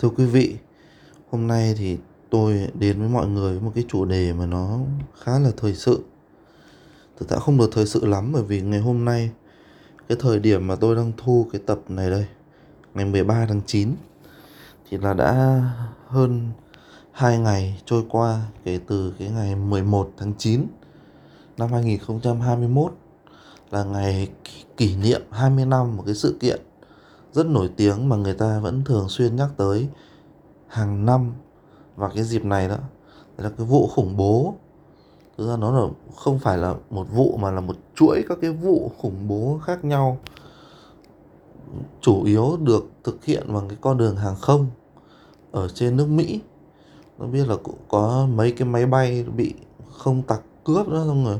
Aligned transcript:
Thưa 0.00 0.08
quý 0.08 0.24
vị, 0.24 0.56
hôm 1.30 1.46
nay 1.46 1.74
thì 1.78 1.98
tôi 2.30 2.68
đến 2.74 3.00
với 3.00 3.08
mọi 3.08 3.28
người 3.28 3.52
với 3.52 3.60
một 3.60 3.72
cái 3.74 3.84
chủ 3.88 4.04
đề 4.04 4.32
mà 4.32 4.46
nó 4.46 4.78
khá 5.20 5.38
là 5.38 5.50
thời 5.56 5.74
sự. 5.74 6.04
Thực 7.18 7.28
ra 7.28 7.38
không 7.38 7.58
được 7.58 7.70
thời 7.72 7.86
sự 7.86 8.06
lắm 8.06 8.32
bởi 8.32 8.42
vì 8.42 8.62
ngày 8.62 8.80
hôm 8.80 9.04
nay 9.04 9.30
cái 10.08 10.18
thời 10.20 10.38
điểm 10.38 10.66
mà 10.66 10.74
tôi 10.74 10.96
đang 10.96 11.12
thu 11.16 11.46
cái 11.52 11.60
tập 11.66 11.80
này 11.88 12.10
đây, 12.10 12.26
ngày 12.94 13.04
13 13.04 13.46
tháng 13.48 13.60
9 13.66 13.94
thì 14.90 14.98
là 14.98 15.14
đã 15.14 15.62
hơn 16.06 16.50
2 17.12 17.38
ngày 17.38 17.82
trôi 17.84 18.04
qua 18.08 18.42
kể 18.64 18.78
từ 18.86 19.14
cái 19.18 19.28
ngày 19.28 19.56
11 19.56 20.12
tháng 20.18 20.32
9 20.38 20.66
năm 21.58 21.72
2021 21.72 22.92
là 23.70 23.84
ngày 23.84 24.28
kỷ 24.76 24.96
niệm 24.96 25.22
20 25.30 25.66
năm 25.66 25.96
một 25.96 26.02
cái 26.06 26.14
sự 26.14 26.36
kiện 26.40 26.60
rất 27.32 27.46
nổi 27.46 27.70
tiếng 27.76 28.08
mà 28.08 28.16
người 28.16 28.34
ta 28.34 28.58
vẫn 28.58 28.84
thường 28.84 29.08
xuyên 29.08 29.36
nhắc 29.36 29.48
tới 29.56 29.88
hàng 30.68 31.06
năm. 31.06 31.32
Và 31.96 32.08
cái 32.14 32.24
dịp 32.24 32.44
này 32.44 32.68
đó 32.68 32.76
là 33.38 33.50
cái 33.58 33.66
vụ 33.66 33.86
khủng 33.86 34.16
bố. 34.16 34.54
Thực 35.38 35.48
ra 35.48 35.56
nó 35.56 35.80
là 35.80 35.86
không 36.16 36.38
phải 36.38 36.58
là 36.58 36.74
một 36.90 37.06
vụ 37.12 37.36
mà 37.36 37.50
là 37.50 37.60
một 37.60 37.76
chuỗi 37.94 38.24
các 38.28 38.38
cái 38.40 38.50
vụ 38.50 38.90
khủng 38.98 39.28
bố 39.28 39.60
khác 39.64 39.84
nhau, 39.84 40.18
chủ 42.00 42.24
yếu 42.24 42.56
được 42.56 42.90
thực 43.04 43.24
hiện 43.24 43.54
bằng 43.54 43.68
cái 43.68 43.78
con 43.80 43.98
đường 43.98 44.16
hàng 44.16 44.36
không 44.40 44.66
ở 45.52 45.68
trên 45.68 45.96
nước 45.96 46.06
Mỹ. 46.06 46.40
Nó 47.18 47.26
biết 47.26 47.48
là 47.48 47.56
cũng 47.62 47.78
có 47.88 48.26
mấy 48.34 48.52
cái 48.52 48.68
máy 48.68 48.86
bay 48.86 49.24
bị 49.36 49.54
không 49.98 50.22
tặc 50.22 50.40
cướp 50.64 50.88
đó, 50.88 51.04
xong 51.06 51.24
rồi 51.24 51.38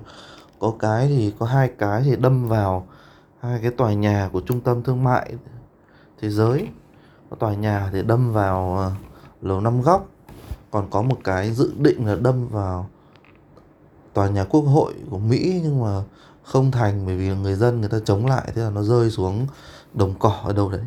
có 0.58 0.72
cái 0.78 1.08
thì, 1.08 1.32
có 1.38 1.46
hai 1.46 1.72
cái 1.78 2.02
thì 2.04 2.16
đâm 2.16 2.48
vào 2.48 2.86
hai 3.40 3.58
cái 3.62 3.70
tòa 3.70 3.92
nhà 3.92 4.30
của 4.32 4.40
trung 4.40 4.60
tâm 4.60 4.82
thương 4.82 5.04
mại 5.04 5.34
thế 6.20 6.30
giới. 6.30 6.68
Có 7.30 7.36
tòa 7.36 7.54
nhà 7.54 7.90
thì 7.92 8.02
đâm 8.02 8.32
vào 8.32 8.76
ờ, 8.76 8.92
lầu 9.42 9.60
năm 9.60 9.82
góc. 9.82 10.08
Còn 10.70 10.90
có 10.90 11.02
một 11.02 11.16
cái 11.24 11.52
dự 11.52 11.72
định 11.78 12.06
là 12.06 12.14
đâm 12.14 12.48
vào 12.48 12.90
tòa 14.12 14.28
nhà 14.28 14.44
quốc 14.44 14.60
hội 14.60 14.94
của 15.10 15.18
Mỹ 15.18 15.60
nhưng 15.62 15.82
mà 15.82 16.02
không 16.42 16.70
thành 16.70 17.06
bởi 17.06 17.16
vì 17.16 17.34
người 17.34 17.54
dân 17.54 17.80
người 17.80 17.88
ta 17.88 17.98
chống 18.04 18.26
lại, 18.26 18.52
thế 18.54 18.62
là 18.62 18.70
nó 18.70 18.82
rơi 18.82 19.10
xuống 19.10 19.46
đồng 19.94 20.14
cỏ 20.18 20.40
ở 20.44 20.52
đâu 20.52 20.68
đấy. 20.68 20.84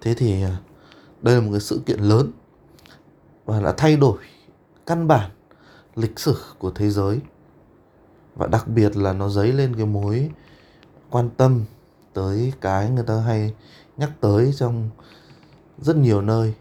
Thế 0.00 0.14
thì 0.14 0.42
ờ, 0.42 0.50
đây 1.22 1.34
là 1.34 1.40
một 1.40 1.50
cái 1.50 1.60
sự 1.60 1.80
kiện 1.86 2.00
lớn 2.00 2.32
và 3.44 3.60
đã 3.60 3.74
thay 3.76 3.96
đổi 3.96 4.18
căn 4.86 5.08
bản 5.08 5.30
lịch 5.94 6.18
sử 6.18 6.36
của 6.58 6.70
thế 6.70 6.90
giới. 6.90 7.20
Và 8.36 8.46
đặc 8.46 8.68
biệt 8.68 8.96
là 8.96 9.12
nó 9.12 9.28
dấy 9.28 9.52
lên 9.52 9.76
cái 9.76 9.86
mối 9.86 10.30
quan 11.10 11.30
tâm 11.36 11.64
tới 12.12 12.52
cái 12.60 12.90
người 12.90 13.04
ta 13.04 13.16
hay 13.16 13.54
nhắc 13.96 14.10
tới 14.20 14.52
trong 14.56 14.90
rất 15.78 15.96
nhiều 15.96 16.20
nơi. 16.22 16.54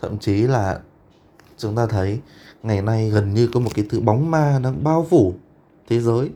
Thậm 0.00 0.18
chí 0.18 0.42
là 0.42 0.80
chúng 1.58 1.76
ta 1.76 1.86
thấy 1.86 2.20
ngày 2.62 2.82
nay 2.82 3.10
gần 3.10 3.34
như 3.34 3.48
có 3.54 3.60
một 3.60 3.70
cái 3.74 3.86
thứ 3.90 4.00
bóng 4.00 4.30
ma 4.30 4.60
đang 4.62 4.84
bao 4.84 5.06
phủ 5.10 5.34
thế 5.88 6.00
giới. 6.00 6.30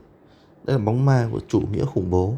Đây 0.64 0.78
là 0.78 0.84
bóng 0.84 1.04
ma 1.04 1.28
của 1.32 1.40
chủ 1.48 1.60
nghĩa 1.60 1.84
khủng 1.84 2.10
bố. 2.10 2.34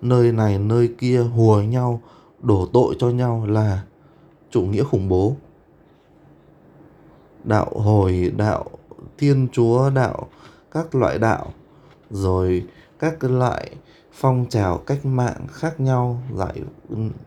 Nơi 0.00 0.32
này, 0.32 0.58
nơi 0.58 0.94
kia 0.98 1.20
hùa 1.20 1.60
nhau, 1.60 2.00
đổ 2.42 2.68
tội 2.72 2.96
cho 2.98 3.10
nhau 3.10 3.46
là 3.46 3.82
chủ 4.50 4.62
nghĩa 4.62 4.82
khủng 4.82 5.08
bố. 5.08 5.36
Đạo 7.44 7.70
hồi, 7.74 8.32
đạo 8.36 8.64
thiên 9.18 9.48
chúa, 9.52 9.90
đạo 9.90 10.28
các 10.70 10.94
loại 10.94 11.18
đạo, 11.18 11.52
rồi 12.10 12.66
các 12.98 13.24
loại 13.24 13.70
phong 14.20 14.46
trào 14.48 14.78
cách 14.78 15.06
mạng 15.06 15.46
khác 15.48 15.80
nhau 15.80 16.22
giải 16.34 16.62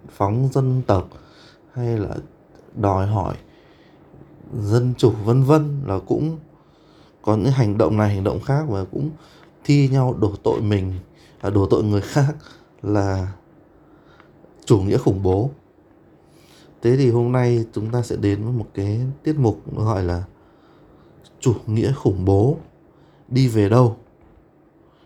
phóng 0.09 0.50
dân 0.53 0.81
tộc 0.88 1.09
hay 1.73 1.97
là 1.97 2.16
đòi 2.75 3.08
hỏi 3.08 3.36
dân 4.61 4.94
chủ 4.97 5.12
vân 5.12 5.44
vân 5.44 5.81
là 5.86 6.00
cũng 6.08 6.38
có 7.22 7.36
những 7.36 7.52
hành 7.52 7.78
động 7.78 7.97
này, 7.97 8.09
hành 8.16 8.23
động 8.23 8.39
khác 8.39 8.66
và 8.67 8.86
cũng 8.92 9.09
thi 9.64 9.88
nhau 9.88 10.16
đổ 10.19 10.34
tội 10.44 10.62
mình 10.62 10.94
à, 11.41 11.50
đổ 11.50 11.68
tội 11.69 11.84
người 11.84 12.01
khác 12.01 12.35
là 12.81 13.34
chủ 14.66 14.81
nghĩa 14.81 14.97
khủng 14.97 15.24
bố. 15.24 15.50
Thế 16.81 16.97
thì 16.97 17.12
hôm 17.12 17.31
nay 17.31 17.66
chúng 17.74 17.91
ta 17.91 18.01
sẽ 18.01 18.16
đến 18.16 18.44
với 18.44 18.53
một 18.53 18.68
cái 18.74 19.00
tiết 19.24 19.35
mục 19.38 19.75
gọi 19.75 20.03
là 20.03 20.24
chủ 21.40 21.53
nghĩa 21.66 21.94
khủng 21.94 22.25
bố. 22.25 22.57
Đi 23.28 23.47
về 23.47 23.69
đâu? 23.69 23.97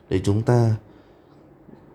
Để 0.09 0.19
chúng 0.24 0.41
ta 0.41 0.75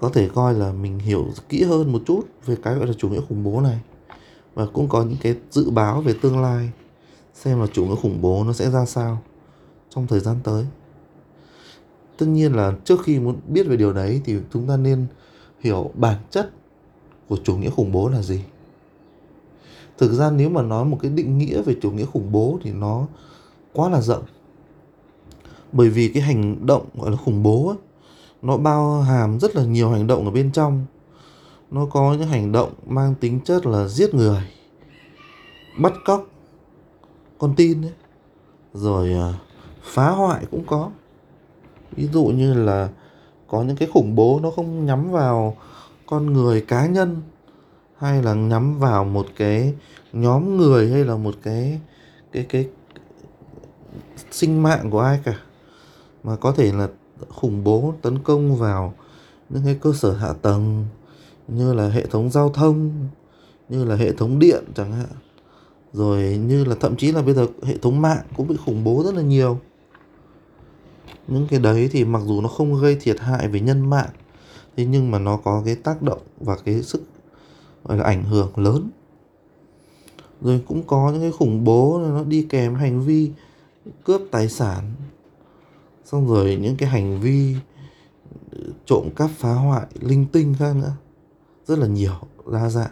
có 0.01 0.09
thể 0.09 0.29
coi 0.35 0.55
là 0.55 0.73
mình 0.73 0.99
hiểu 0.99 1.27
kỹ 1.49 1.63
hơn 1.63 1.93
một 1.93 2.03
chút 2.07 2.21
về 2.47 2.57
cái 2.63 2.75
gọi 2.75 2.87
là 2.87 2.93
chủ 2.99 3.09
nghĩa 3.09 3.21
khủng 3.29 3.45
bố 3.45 3.61
này. 3.61 3.81
Và 4.55 4.67
cũng 4.73 4.89
có 4.89 5.03
những 5.03 5.19
cái 5.23 5.35
dự 5.51 5.71
báo 5.71 6.01
về 6.01 6.15
tương 6.23 6.43
lai 6.43 6.71
xem 7.35 7.61
là 7.61 7.67
chủ 7.73 7.85
nghĩa 7.85 7.95
khủng 7.95 8.21
bố 8.21 8.45
nó 8.45 8.53
sẽ 8.53 8.71
ra 8.71 8.85
sao 8.85 9.23
trong 9.91 10.07
thời 10.07 10.21
gian 10.21 10.37
tới. 10.45 10.67
Tất 12.17 12.27
nhiên 12.27 12.53
là 12.53 12.73
trước 12.85 13.03
khi 13.05 13.19
muốn 13.19 13.37
biết 13.47 13.67
về 13.67 13.77
điều 13.77 13.93
đấy 13.93 14.21
thì 14.25 14.37
chúng 14.53 14.69
ta 14.69 14.77
nên 14.77 15.07
hiểu 15.61 15.91
bản 15.95 16.17
chất 16.31 16.51
của 17.29 17.37
chủ 17.45 17.57
nghĩa 17.57 17.71
khủng 17.71 17.93
bố 17.93 18.09
là 18.09 18.23
gì. 18.23 18.41
Thực 19.99 20.13
ra 20.13 20.31
nếu 20.31 20.51
mà 20.51 20.63
nói 20.63 20.85
một 20.85 20.99
cái 21.03 21.11
định 21.11 21.39
nghĩa 21.39 21.63
về 21.63 21.77
chủ 21.83 21.91
nghĩa 21.91 22.07
khủng 22.07 22.33
bố 22.33 22.59
thì 22.63 22.73
nó 22.73 23.07
quá 23.73 23.89
là 23.89 24.01
rộng. 24.01 24.25
Bởi 25.73 25.89
vì 25.89 26.09
cái 26.09 26.23
hành 26.23 26.67
động 26.67 26.87
gọi 26.95 27.11
là 27.11 27.17
khủng 27.17 27.43
bố 27.43 27.69
ấy, 27.69 27.77
nó 28.43 28.57
bao 28.57 29.01
hàm 29.01 29.41
rất 29.41 29.57
là 29.57 29.65
nhiều 29.65 29.91
hành 29.91 30.07
động 30.07 30.25
ở 30.25 30.31
bên 30.31 30.53
trong. 30.53 30.87
Nó 31.71 31.87
có 31.87 32.15
những 32.19 32.29
hành 32.29 32.53
động 32.53 32.73
mang 32.87 33.15
tính 33.15 33.41
chất 33.45 33.67
là 33.67 33.89
giết 33.89 34.15
người, 34.15 34.43
bắt 35.79 35.93
cóc 36.05 36.27
con 37.39 37.55
tin 37.57 37.83
ấy, 37.83 37.93
rồi 38.75 39.13
à, 39.13 39.35
phá 39.83 40.11
hoại 40.11 40.45
cũng 40.51 40.65
có. 40.67 40.91
Ví 41.93 42.09
dụ 42.13 42.25
như 42.25 42.55
là 42.55 42.89
có 43.49 43.63
những 43.63 43.77
cái 43.77 43.89
khủng 43.93 44.15
bố 44.15 44.41
nó 44.43 44.51
không 44.51 44.87
nhắm 44.87 45.11
vào 45.11 45.57
con 46.07 46.33
người 46.33 46.61
cá 46.61 46.87
nhân, 46.87 47.23
hay 47.97 48.23
là 48.23 48.35
nhắm 48.35 48.79
vào 48.79 49.05
một 49.05 49.27
cái 49.37 49.75
nhóm 50.13 50.57
người, 50.57 50.91
hay 50.91 51.05
là 51.05 51.17
một 51.17 51.35
cái 51.43 51.81
cái 52.33 52.47
cái 52.49 52.69
sinh 54.31 54.63
mạng 54.63 54.91
của 54.91 55.01
ai 55.01 55.21
cả. 55.25 55.39
Mà 56.23 56.37
có 56.37 56.53
thể 56.53 56.73
là 56.73 56.89
khủng 57.29 57.65
bố, 57.65 57.95
tấn 58.03 58.19
công 58.19 58.57
vào 58.57 58.95
những 59.49 59.65
cái 59.65 59.75
cơ 59.81 59.93
sở 59.93 60.13
hạ 60.13 60.33
tầng 60.43 60.87
như 61.49 61.73
là 61.75 61.89
hệ 61.89 62.07
thống 62.07 62.31
giao 62.31 62.49
thông, 62.49 62.93
như 63.69 63.85
là 63.85 63.97
hệ 63.97 64.13
thống 64.13 64.39
điện 64.39 64.65
chẳng 64.75 64.93
hạn. 64.93 65.09
Rồi 65.93 66.23
như 66.47 66.65
là 66.65 66.75
thậm 66.81 66.97
chí 66.97 67.13
là 67.13 67.23
bây 67.23 67.35
giờ 67.35 67.47
hệ 67.63 67.77
thống 67.77 68.03
mạng 68.03 68.23
cũng 68.37 68.49
bị 68.49 68.57
khủng 68.67 68.85
bố 68.85 69.03
rất 69.05 69.15
là 69.15 69.23
nhiều. 69.23 69.59
Những 71.29 71.47
cái 71.51 71.61
đấy 71.61 71.89
thì 71.93 72.05
mặc 72.05 72.23
dù 72.27 72.41
nó 72.41 72.49
không 72.49 72.81
gây 72.81 72.97
thiệt 73.01 73.21
hại 73.21 73.49
về 73.49 73.61
nhân 73.61 73.91
mạng, 73.91 74.11
thế 74.77 74.85
nhưng 74.85 75.11
mà 75.11 75.19
nó 75.19 75.37
có 75.37 75.63
cái 75.65 75.75
tác 75.75 76.03
động 76.03 76.21
và 76.41 76.57
cái 76.65 76.83
sức, 76.83 77.03
gọi 77.85 77.99
là 77.99 78.05
ảnh 78.05 78.25
hưởng 78.25 78.59
lớn. 78.59 78.91
Rồi 80.41 80.63
cũng 80.69 80.83
có 80.87 81.11
những 81.13 81.21
cái 81.21 81.33
khủng 81.33 81.65
bố 81.65 82.01
nó 82.09 82.25
đi 82.25 82.47
kèm 82.49 82.75
hành 82.75 83.01
vi 83.01 83.31
cướp 84.05 84.23
tài 84.31 84.49
sản 84.49 84.93
xong 86.13 86.29
rồi 86.29 86.59
những 86.61 86.77
cái 86.77 86.89
hành 86.89 87.21
vi, 87.21 87.57
trộm 88.87 89.09
cắp, 89.17 89.31
phá 89.31 89.55
hoại, 89.55 89.87
linh 90.01 90.27
tinh 90.33 90.55
khác 90.59 90.77
nữa, 90.77 90.93
rất 91.67 91.79
là 91.79 91.87
nhiều, 91.87 92.15
đa 92.53 92.69
dạng. 92.69 92.91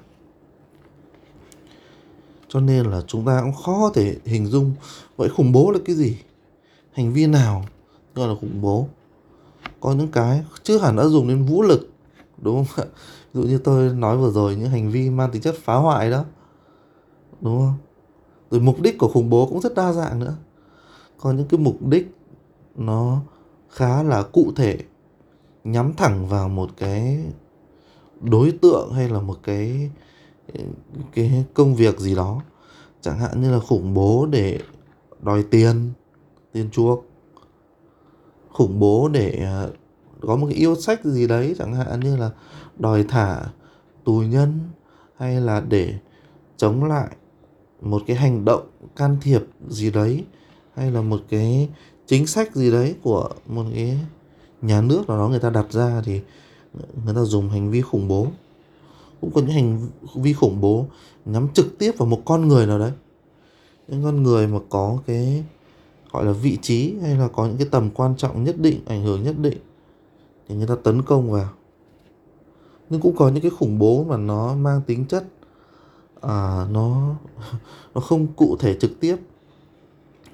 Cho 2.48 2.60
nên 2.60 2.86
là 2.86 3.02
chúng 3.06 3.24
ta 3.24 3.40
cũng 3.42 3.52
khó 3.64 3.90
thể 3.94 4.16
hình 4.24 4.46
dung, 4.46 4.72
vậy 5.16 5.28
khủng 5.28 5.52
bố 5.52 5.70
là 5.70 5.78
cái 5.84 5.96
gì? 5.96 6.18
Hành 6.92 7.12
vi 7.12 7.26
nào 7.26 7.64
gọi 8.14 8.28
là 8.28 8.34
khủng 8.40 8.60
bố? 8.60 8.88
Có 9.80 9.92
những 9.92 10.08
cái 10.08 10.44
chưa 10.62 10.78
hẳn 10.78 10.96
đã 10.96 11.04
dùng 11.04 11.28
đến 11.28 11.44
vũ 11.44 11.62
lực, 11.62 11.90
đúng 12.42 12.64
không 12.64 12.86
ạ? 12.86 12.88
Ví 13.34 13.42
dụ 13.42 13.48
như 13.48 13.58
tôi 13.58 13.94
nói 13.94 14.16
vừa 14.16 14.30
rồi, 14.30 14.56
những 14.56 14.70
hành 14.70 14.90
vi 14.90 15.10
mang 15.10 15.30
tính 15.30 15.42
chất 15.42 15.54
phá 15.64 15.74
hoại 15.74 16.10
đó, 16.10 16.24
đúng 17.40 17.58
không? 17.58 17.74
Rồi 18.50 18.60
mục 18.60 18.80
đích 18.80 18.98
của 18.98 19.08
khủng 19.08 19.30
bố 19.30 19.46
cũng 19.46 19.60
rất 19.60 19.74
đa 19.74 19.92
dạng 19.92 20.18
nữa. 20.18 20.36
Có 21.18 21.32
những 21.32 21.48
cái 21.48 21.60
mục 21.60 21.86
đích 21.86 22.14
nó 22.78 23.20
khá 23.70 24.02
là 24.02 24.22
cụ 24.22 24.52
thể, 24.56 24.78
nhắm 25.64 25.92
thẳng 25.96 26.28
vào 26.28 26.48
một 26.48 26.70
cái 26.76 27.24
đối 28.20 28.52
tượng 28.62 28.92
hay 28.92 29.08
là 29.08 29.20
một 29.20 29.38
cái 29.42 29.90
cái 31.14 31.44
công 31.54 31.74
việc 31.74 31.98
gì 31.98 32.14
đó. 32.14 32.42
Chẳng 33.00 33.18
hạn 33.18 33.40
như 33.40 33.50
là 33.50 33.60
khủng 33.60 33.94
bố 33.94 34.26
để 34.26 34.60
đòi 35.22 35.42
tiền 35.42 35.92
tiền 36.52 36.70
chuộc. 36.70 37.04
Khủng 38.52 38.78
bố 38.78 39.08
để 39.08 39.30
à, 39.30 39.66
có 40.20 40.36
một 40.36 40.46
cái 40.46 40.56
yêu 40.56 40.76
sách 40.76 41.04
gì 41.04 41.26
đấy, 41.26 41.54
chẳng 41.58 41.74
hạn 41.74 42.00
như 42.00 42.16
là 42.16 42.30
đòi 42.78 43.04
thả 43.08 43.42
tù 44.04 44.22
nhân 44.22 44.60
hay 45.16 45.40
là 45.40 45.60
để 45.60 45.94
chống 46.56 46.84
lại 46.84 47.08
một 47.80 48.02
cái 48.06 48.16
hành 48.16 48.44
động 48.44 48.66
can 48.96 49.16
thiệp 49.20 49.42
gì 49.68 49.90
đấy, 49.90 50.24
hay 50.74 50.90
là 50.90 51.00
một 51.00 51.20
cái 51.28 51.68
chính 52.08 52.26
sách 52.26 52.56
gì 52.56 52.70
đấy 52.70 52.94
của 53.02 53.28
một 53.46 53.64
cái 53.74 53.98
nhà 54.62 54.80
nước 54.80 55.08
nào 55.08 55.18
đó 55.18 55.28
người 55.28 55.40
ta 55.40 55.50
đặt 55.50 55.66
ra 55.72 56.02
thì 56.04 56.20
người 57.04 57.14
ta 57.14 57.20
dùng 57.20 57.48
hành 57.48 57.70
vi 57.70 57.82
khủng 57.82 58.08
bố. 58.08 58.26
Cũng 59.20 59.30
có 59.30 59.40
những 59.40 59.50
hành 59.50 59.88
vi 60.14 60.32
khủng 60.32 60.60
bố 60.60 60.86
nhắm 61.24 61.48
trực 61.54 61.78
tiếp 61.78 61.92
vào 61.98 62.08
một 62.08 62.22
con 62.24 62.48
người 62.48 62.66
nào 62.66 62.78
đấy. 62.78 62.92
Những 63.88 64.04
con 64.04 64.22
người 64.22 64.46
mà 64.46 64.58
có 64.68 64.98
cái 65.06 65.44
gọi 66.12 66.24
là 66.24 66.32
vị 66.32 66.58
trí 66.62 66.94
hay 67.02 67.14
là 67.14 67.28
có 67.28 67.46
những 67.46 67.56
cái 67.56 67.68
tầm 67.70 67.90
quan 67.90 68.16
trọng 68.16 68.44
nhất 68.44 68.58
định 68.58 68.80
ảnh 68.86 69.04
hưởng 69.04 69.22
nhất 69.22 69.38
định 69.38 69.58
thì 70.48 70.54
người 70.54 70.66
ta 70.66 70.74
tấn 70.82 71.02
công 71.02 71.30
vào. 71.32 71.48
Nhưng 72.90 73.00
cũng 73.00 73.16
có 73.16 73.28
những 73.28 73.42
cái 73.42 73.50
khủng 73.50 73.78
bố 73.78 74.04
mà 74.04 74.16
nó 74.16 74.54
mang 74.54 74.80
tính 74.86 75.04
chất 75.04 75.24
à, 76.20 76.66
nó 76.70 77.14
nó 77.94 78.00
không 78.00 78.26
cụ 78.26 78.56
thể 78.56 78.76
trực 78.80 79.00
tiếp 79.00 79.16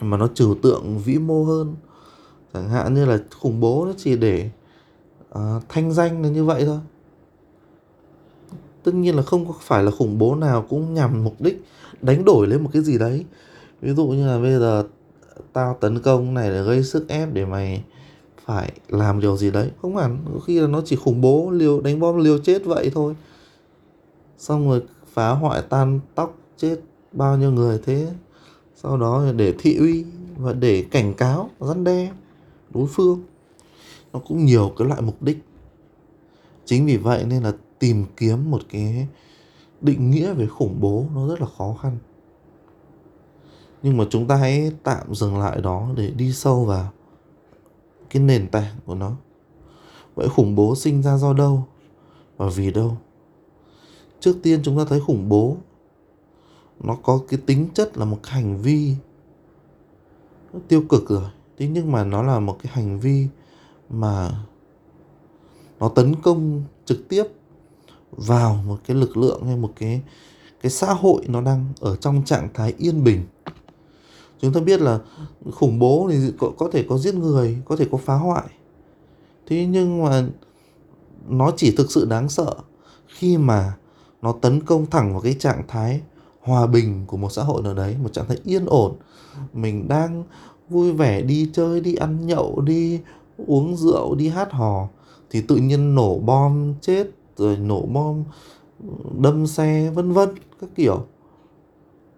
mà 0.01 0.17
nó 0.17 0.29
trừu 0.35 0.55
tượng 0.55 0.99
vĩ 0.99 1.19
mô 1.19 1.45
hơn. 1.45 1.75
Chẳng 2.55 2.69
hạn 2.69 2.95
như 2.95 3.05
là 3.05 3.19
khủng 3.41 3.61
bố 3.61 3.87
nó 3.87 3.93
chỉ 3.97 4.17
để 4.17 4.51
uh, 5.39 5.41
thanh 5.69 5.93
danh 5.93 6.23
là 6.23 6.29
như 6.29 6.45
vậy 6.45 6.65
thôi. 6.67 6.79
Tất 8.83 8.95
nhiên 8.95 9.17
là 9.17 9.23
không 9.23 9.53
phải 9.61 9.83
là 9.83 9.91
khủng 9.91 10.19
bố 10.19 10.35
nào 10.35 10.67
cũng 10.69 10.95
nhằm 10.95 11.25
mục 11.25 11.41
đích 11.41 11.65
đánh 12.03 12.25
đổi 12.25 12.47
lên 12.47 12.63
một 12.63 12.71
cái 12.73 12.83
gì 12.83 12.99
đấy. 12.99 13.25
Ví 13.81 13.95
dụ 13.95 14.07
như 14.07 14.27
là 14.27 14.39
bây 14.39 14.59
giờ 14.59 14.85
tao 15.53 15.77
tấn 15.81 16.01
công 16.01 16.35
này 16.35 16.51
để 16.51 16.63
gây 16.63 16.83
sức 16.83 17.09
ép 17.09 17.33
để 17.33 17.45
mày 17.45 17.85
phải 18.45 18.73
làm 18.89 19.21
điều 19.21 19.37
gì 19.37 19.51
đấy. 19.51 19.71
Không 19.83 19.97
hẳn 19.97 20.19
có 20.35 20.41
khi 20.41 20.61
là 20.61 20.67
nó 20.67 20.83
chỉ 20.85 20.97
khủng 20.97 21.21
bố 21.21 21.51
liều 21.51 21.81
đánh 21.81 22.01
bom 22.01 22.17
liều 22.17 22.39
chết 22.39 22.65
vậy 22.65 22.91
thôi. 22.95 23.15
Xong 24.39 24.69
rồi 24.69 24.83
phá 25.13 25.31
hoại 25.31 25.63
tan 25.69 26.01
tóc 26.15 26.39
chết 26.57 26.77
bao 27.13 27.37
nhiêu 27.37 27.51
người 27.51 27.81
thế? 27.85 28.13
Sau 28.85 28.97
đó 28.97 29.33
để 29.37 29.55
thị 29.59 29.77
uy 29.77 30.05
và 30.37 30.53
để 30.53 30.87
cảnh 30.91 31.15
cáo, 31.15 31.51
răn 31.61 31.85
đe 31.85 32.11
đối 32.71 32.87
phương. 32.87 33.23
Nó 34.13 34.21
cũng 34.29 34.45
nhiều 34.45 34.73
cái 34.77 34.89
loại 34.89 35.01
mục 35.03 35.23
đích. 35.23 35.39
Chính 36.65 36.87
vì 36.87 36.97
vậy 36.97 37.25
nên 37.25 37.43
là 37.43 37.53
tìm 37.79 38.05
kiếm 38.17 38.51
một 38.51 38.63
cái 38.71 39.07
định 39.81 40.11
nghĩa 40.11 40.33
về 40.33 40.47
khủng 40.47 40.77
bố 40.81 41.07
nó 41.15 41.29
rất 41.29 41.41
là 41.41 41.47
khó 41.59 41.77
khăn. 41.83 41.99
Nhưng 43.83 43.97
mà 43.97 44.05
chúng 44.11 44.27
ta 44.27 44.37
hãy 44.37 44.73
tạm 44.83 45.15
dừng 45.15 45.39
lại 45.39 45.61
đó 45.61 45.89
để 45.97 46.11
đi 46.11 46.33
sâu 46.33 46.65
vào 46.65 46.91
cái 48.11 48.23
nền 48.23 48.49
tảng 48.49 48.75
của 48.87 48.95
nó. 48.95 49.13
Vậy 50.15 50.29
khủng 50.29 50.55
bố 50.55 50.77
sinh 50.77 51.03
ra 51.03 51.17
do 51.17 51.33
đâu 51.33 51.65
và 52.37 52.49
vì 52.49 52.71
đâu? 52.71 52.97
Trước 54.21 54.37
tiên 54.43 54.61
chúng 54.63 54.79
ta 54.79 54.85
thấy 54.89 55.01
khủng 55.01 55.29
bố 55.29 55.57
nó 56.81 56.97
có 57.03 57.21
cái 57.29 57.41
tính 57.47 57.69
chất 57.75 57.99
là 57.99 58.05
một 58.05 58.27
hành 58.27 58.59
vi. 58.59 58.95
Tiêu 60.69 60.83
cực 60.89 61.09
rồi. 61.09 61.31
Thế 61.59 61.69
nhưng 61.69 61.93
mà 61.93 62.05
nó 62.05 62.23
là 62.23 62.41
một 62.41 62.59
cái 62.63 62.73
hành 62.75 63.01
vi 63.01 63.29
mà 63.91 64.31
nó 65.81 65.89
tấn 65.89 66.15
công 66.23 66.63
trực 66.85 67.09
tiếp 67.09 67.25
vào 68.11 68.55
một 68.67 68.79
cái 68.87 68.97
lực 68.97 69.17
lượng 69.17 69.47
hay 69.47 69.57
một 69.57 69.73
cái 69.77 70.03
cái 70.61 70.71
xã 70.71 70.93
hội 70.93 71.25
nó 71.29 71.41
đang 71.41 71.73
ở 71.81 71.97
trong 71.97 72.25
trạng 72.25 72.49
thái 72.55 72.75
yên 72.79 73.05
bình. 73.05 73.23
Chúng 74.41 74.53
ta 74.53 74.61
biết 74.61 74.81
là 74.81 75.01
khủng 75.53 75.79
bố 75.79 76.09
thì 76.11 76.33
có, 76.39 76.53
có 76.59 76.69
thể 76.73 76.87
có 76.89 76.99
giết 76.99 77.15
người 77.15 77.59
có 77.65 77.77
thể 77.77 77.89
có 77.93 77.99
phá 77.99 78.15
hoại. 78.15 78.45
Thế 79.47 79.67
nhưng 79.67 80.05
mà 80.05 80.27
nó 81.29 81.51
chỉ 81.57 81.75
thực 81.77 81.91
sự 81.91 82.05
đáng 82.05 82.29
sợ 82.29 82.55
khi 83.07 83.39
mà 83.39 83.77
nó 84.23 84.35
tấn 84.41 84.65
công 84.65 84.87
thẳng 84.91 85.13
vào 85.13 85.21
cái 85.21 85.35
trạng 85.35 85.63
thái 85.69 86.01
hòa 86.45 86.67
bình 86.67 87.05
của 87.07 87.17
một 87.17 87.33
xã 87.33 87.43
hội 87.43 87.63
nào 87.63 87.75
đấy, 87.75 87.97
một 88.03 88.13
trạng 88.13 88.27
thái 88.29 88.39
yên 88.45 88.67
ổn. 88.67 88.97
Mình 89.53 89.89
đang 89.89 90.25
vui 90.69 90.93
vẻ 90.93 91.23
đi 91.23 91.51
chơi, 91.53 91.81
đi 91.81 91.95
ăn 91.95 92.27
nhậu, 92.27 92.61
đi 92.61 93.01
uống 93.47 93.77
rượu, 93.77 94.15
đi 94.15 94.29
hát 94.29 94.53
hò, 94.53 94.89
thì 95.31 95.41
tự 95.41 95.57
nhiên 95.57 95.95
nổ 95.95 96.19
bom 96.19 96.75
chết, 96.81 97.11
rồi 97.37 97.57
nổ 97.57 97.83
bom 97.83 98.25
ừ, 98.83 98.89
đâm 99.19 99.47
xe, 99.47 99.91
vân 99.91 100.13
vân, 100.13 100.29
các 100.61 100.71
kiểu. 100.75 101.05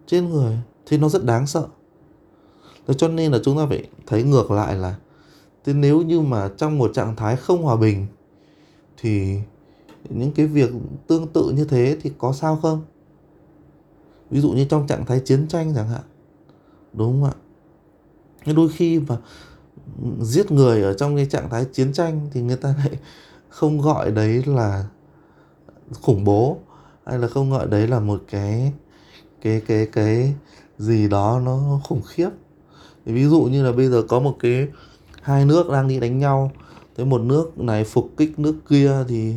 Trên 0.07 0.29
người, 0.31 0.57
thì 0.87 0.99
nó 0.99 1.09
rất 1.09 1.25
đáng 1.25 1.47
sợ. 1.47 1.67
Thế 2.87 2.95
cho 2.95 3.09
nên 3.09 3.33
là 3.33 3.39
chúng 3.45 3.57
ta 3.57 3.67
phải 3.67 3.89
thấy 4.07 4.23
ngược 4.23 4.51
lại 4.51 4.77
là, 4.77 4.97
thế 5.65 5.73
nếu 5.73 6.03
như 6.03 6.21
mà 6.21 6.51
trong 6.57 6.79
một 6.79 6.91
trạng 6.95 7.17
thái 7.17 7.37
không 7.37 7.63
hòa 7.63 7.77
bình, 7.77 8.07
thì 8.97 9.39
những 10.09 10.33
cái 10.33 10.47
việc 10.47 10.71
tương 11.07 11.27
tự 11.27 11.53
như 11.57 11.65
thế 11.65 11.97
thì 12.03 12.11
có 12.19 12.33
sao 12.33 12.59
không? 12.63 12.83
Ví 14.31 14.41
dụ 14.41 14.51
như 14.51 14.65
trong 14.65 14.87
trạng 14.87 15.07
thái 15.07 15.21
chiến 15.21 15.49
tranh 15.49 15.73
chẳng 15.75 15.89
hạn. 15.89 16.03
Đúng 16.93 17.13
không 17.13 17.31
ạ? 17.31 17.35
Nhưng 18.47 18.57
đôi 18.57 18.69
khi 18.69 19.01
mà 19.01 19.17
giết 20.21 20.53
người 20.53 20.83
ở 20.83 20.95
trong 20.95 21.17
cái 21.17 21.27
trạng 21.27 21.51
thái 21.51 21.65
chiến 21.73 21.93
tranh 21.93 22.29
thì 22.33 22.43
người 22.43 22.57
ta 22.57 22.75
lại 22.79 22.99
không 23.49 23.81
gọi 23.81 24.11
đấy 24.11 24.43
là 24.47 24.85
khủng 26.03 26.25
bố, 26.25 26.59
hay 27.07 27.19
là 27.19 27.29
không 27.29 27.51
gọi 27.51 27.67
đấy 27.67 27.87
là 27.87 28.01
một 28.01 28.23
cái 28.31 28.73
cái 29.41 29.63
cái 29.67 29.87
cái 29.87 30.35
gì 30.79 31.09
đó 31.09 31.41
nó 31.45 31.81
khủng 31.85 32.03
khiếp. 32.07 32.31
Thì 33.07 33.13
ví 33.13 33.25
dụ 33.25 33.43
như 33.43 33.65
là 33.65 33.73
bây 33.73 33.89
giờ 33.89 34.03
có 34.09 34.21
một 34.21 34.37
cái, 34.41 34.69
hai 35.23 35.45
nước 35.45 35.71
đang 35.71 35.89
đi 35.89 36.01
đánh 36.01 36.19
nhau, 36.19 36.51
thế 36.97 37.05
một 37.05 37.21
nước 37.21 37.59
này 37.59 37.85
phục 37.85 38.11
kích 38.17 38.39
nước 38.39 38.55
kia 38.69 39.05
thì 39.09 39.35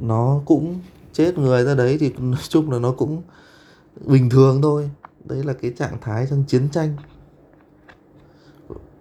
nó 0.00 0.40
cũng 0.44 0.80
chết 1.12 1.38
người 1.38 1.64
ra 1.64 1.74
đấy, 1.74 1.96
thì 2.00 2.12
nói 2.18 2.40
chung 2.48 2.70
là 2.70 2.78
nó 2.78 2.92
cũng 2.92 3.22
bình 4.04 4.30
thường 4.30 4.62
thôi. 4.62 4.90
Đấy 5.24 5.44
là 5.44 5.52
cái 5.52 5.72
trạng 5.78 6.00
thái 6.00 6.26
trong 6.30 6.44
chiến 6.48 6.68
tranh. 6.72 6.96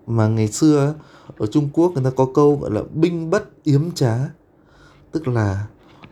Mà 0.08 0.28
ngày 0.28 0.48
xưa 0.48 0.94
ở 1.38 1.46
Trung 1.46 1.70
Quốc 1.74 1.92
người 1.94 2.04
ta 2.04 2.10
có 2.16 2.28
câu 2.34 2.56
gọi 2.56 2.72
là 2.72 2.82
binh 2.94 3.30
bất 3.30 3.64
yếm 3.64 3.92
trá. 3.92 4.18
Tức 5.12 5.28
là 5.28 5.68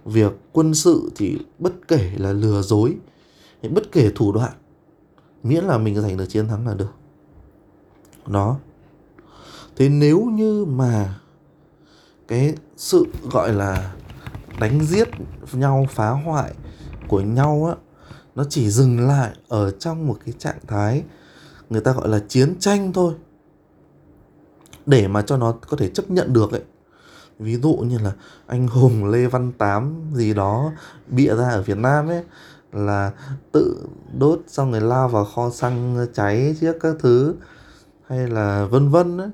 việc 0.06 0.32
quân 0.52 0.74
sự 0.74 1.12
thì 1.16 1.38
bất 1.60 1.74
kể 1.88 2.12
là 2.18 2.34
lừa 2.34 2.62
dối 2.62 2.98
bất 3.70 3.92
kể 3.92 4.12
thủ 4.16 4.32
đoạn, 4.32 4.54
miễn 5.44 5.64
là 5.64 5.78
mình 5.78 6.02
giành 6.02 6.18
được 6.18 6.26
chiến 6.26 6.48
thắng 6.48 6.68
là 6.68 6.74
được. 6.74 6.92
Đó. 8.28 8.58
Thế 9.76 9.90
nếu 9.90 10.26
như 10.26 10.66
mà 10.66 11.20
cái 12.28 12.56
sự 12.78 13.06
gọi 13.32 13.54
là 13.54 13.94
đánh 14.60 14.84
giết 14.84 15.08
nhau, 15.54 15.86
phá 15.90 16.10
hoại 16.10 16.54
của 17.08 17.22
nhau 17.22 17.66
á 17.66 17.76
nó 18.36 18.44
chỉ 18.50 18.70
dừng 18.70 19.08
lại 19.08 19.32
ở 19.48 19.72
trong 19.72 20.08
một 20.08 20.18
cái 20.26 20.34
trạng 20.38 20.60
thái 20.68 21.04
người 21.70 21.82
ta 21.82 21.92
gọi 21.92 22.10
là 22.10 22.20
chiến 22.28 22.56
tranh 22.60 22.94
thôi. 22.94 23.14
Để 24.86 25.08
mà 25.08 25.22
cho 25.22 25.38
nó 25.38 25.52
có 25.52 25.78
thể 25.78 25.90
chấp 25.90 26.12
nhận 26.12 26.34
được 26.34 26.52
ấy. 26.52 26.62
Ví 27.40 27.56
dụ 27.56 27.74
như 27.76 27.98
là 27.98 28.12
anh 28.48 28.68
hùng 28.68 29.06
lê 29.06 29.28
văn 29.28 29.52
tám 29.58 30.12
gì 30.14 30.34
đó 30.34 30.72
bịa 31.08 31.36
ra 31.36 31.50
ở 31.50 31.62
việt 31.62 31.78
nam 31.78 32.08
ấy, 32.08 32.24
là 32.72 33.12
tự 33.52 33.86
đốt 34.20 34.42
xong 34.48 34.72
rồi 34.72 34.82
lao 34.82 35.10
vào 35.10 35.26
kho 35.26 35.50
xăng 35.50 36.08
cháy 36.13 36.56
trước 36.62 36.75
các 36.80 36.96
thứ, 37.00 37.36
hay 38.08 38.28
là 38.28 38.66
vân 38.66 38.90
vân 38.90 39.18
ấy. 39.18 39.30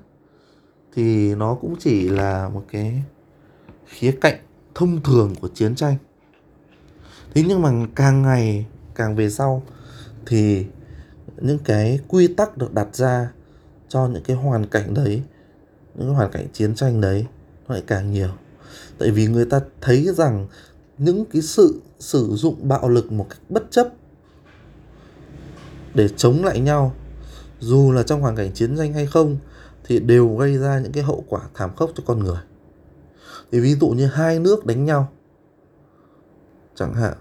Thì 0.94 1.36
nó 1.36 1.56
cũng 1.56 1.76
chỉ 1.80 2.10
là 2.10 2.50
một 2.50 2.64
cái 2.72 3.04
khía 3.86 4.18
cạnh 4.22 4.40
thông 4.76 5.02
thường 5.02 5.36
của 5.42 5.48
chiến 5.48 5.76
tranh. 5.76 5.96
Thế 7.34 7.44
nhưng 7.48 7.62
mà 7.62 7.72
càng 7.96 8.22
ngày 8.22 8.66
càng 9.00 9.16
về 9.16 9.30
sau, 9.30 9.64
thì 10.26 10.66
những 11.38 11.60
cái 11.60 12.00
quy 12.08 12.28
tắc 12.28 12.58
được 12.58 12.74
đặt 12.74 12.96
ra 12.96 13.32
cho 13.88 14.08
những 14.08 14.24
cái 14.24 14.38
hoàn 14.38 14.66
cảnh 14.66 14.94
đấy, 14.94 15.24
những 15.96 16.08
cái 16.08 16.16
hoàn 16.16 16.32
cảnh 16.32 16.48
chiến 16.54 16.76
tranh 16.76 17.02
đấy 17.02 17.26
nó 17.68 17.76
lại 17.76 17.84
càng 17.88 18.12
nhiều. 18.12 18.30
Tại 18.98 19.12
vì 19.12 19.28
người 19.28 19.46
ta 19.46 19.62
thấy 19.82 20.10
rằng 20.14 20.48
những 20.98 21.26
cái 21.26 21.42
sự 21.42 21.82
sử 22.00 22.30
dụng 22.36 22.68
bạo 22.68 22.90
lực 22.90 23.12
một 23.12 23.28
cách 23.30 23.40
bất 23.50 23.64
chấp 23.72 23.88
để 25.94 26.10
chống 26.18 26.44
lại 26.44 26.60
nhau, 26.60 26.94
dù 27.60 27.92
là 27.92 28.04
trong 28.04 28.22
hoàn 28.22 28.36
cảnh 28.36 28.52
chiến 28.54 28.78
tranh 28.78 28.94
hay 28.94 29.06
không, 29.06 29.38
thì 29.84 30.00
đều 30.00 30.36
gây 30.36 30.58
ra 30.58 30.80
những 30.80 30.92
cái 30.92 31.04
hậu 31.04 31.24
quả 31.28 31.42
thảm 31.54 31.76
khốc 31.76 31.92
cho 31.96 32.04
con 32.06 32.20
người. 32.20 32.40
Thì 33.52 33.60
ví 33.60 33.76
dụ 33.76 33.90
như 33.90 34.08
hai 34.08 34.40
nước 34.40 34.66
đánh 34.66 34.86
nhau, 34.86 35.12
chẳng 36.76 36.94
hạn 36.94 37.14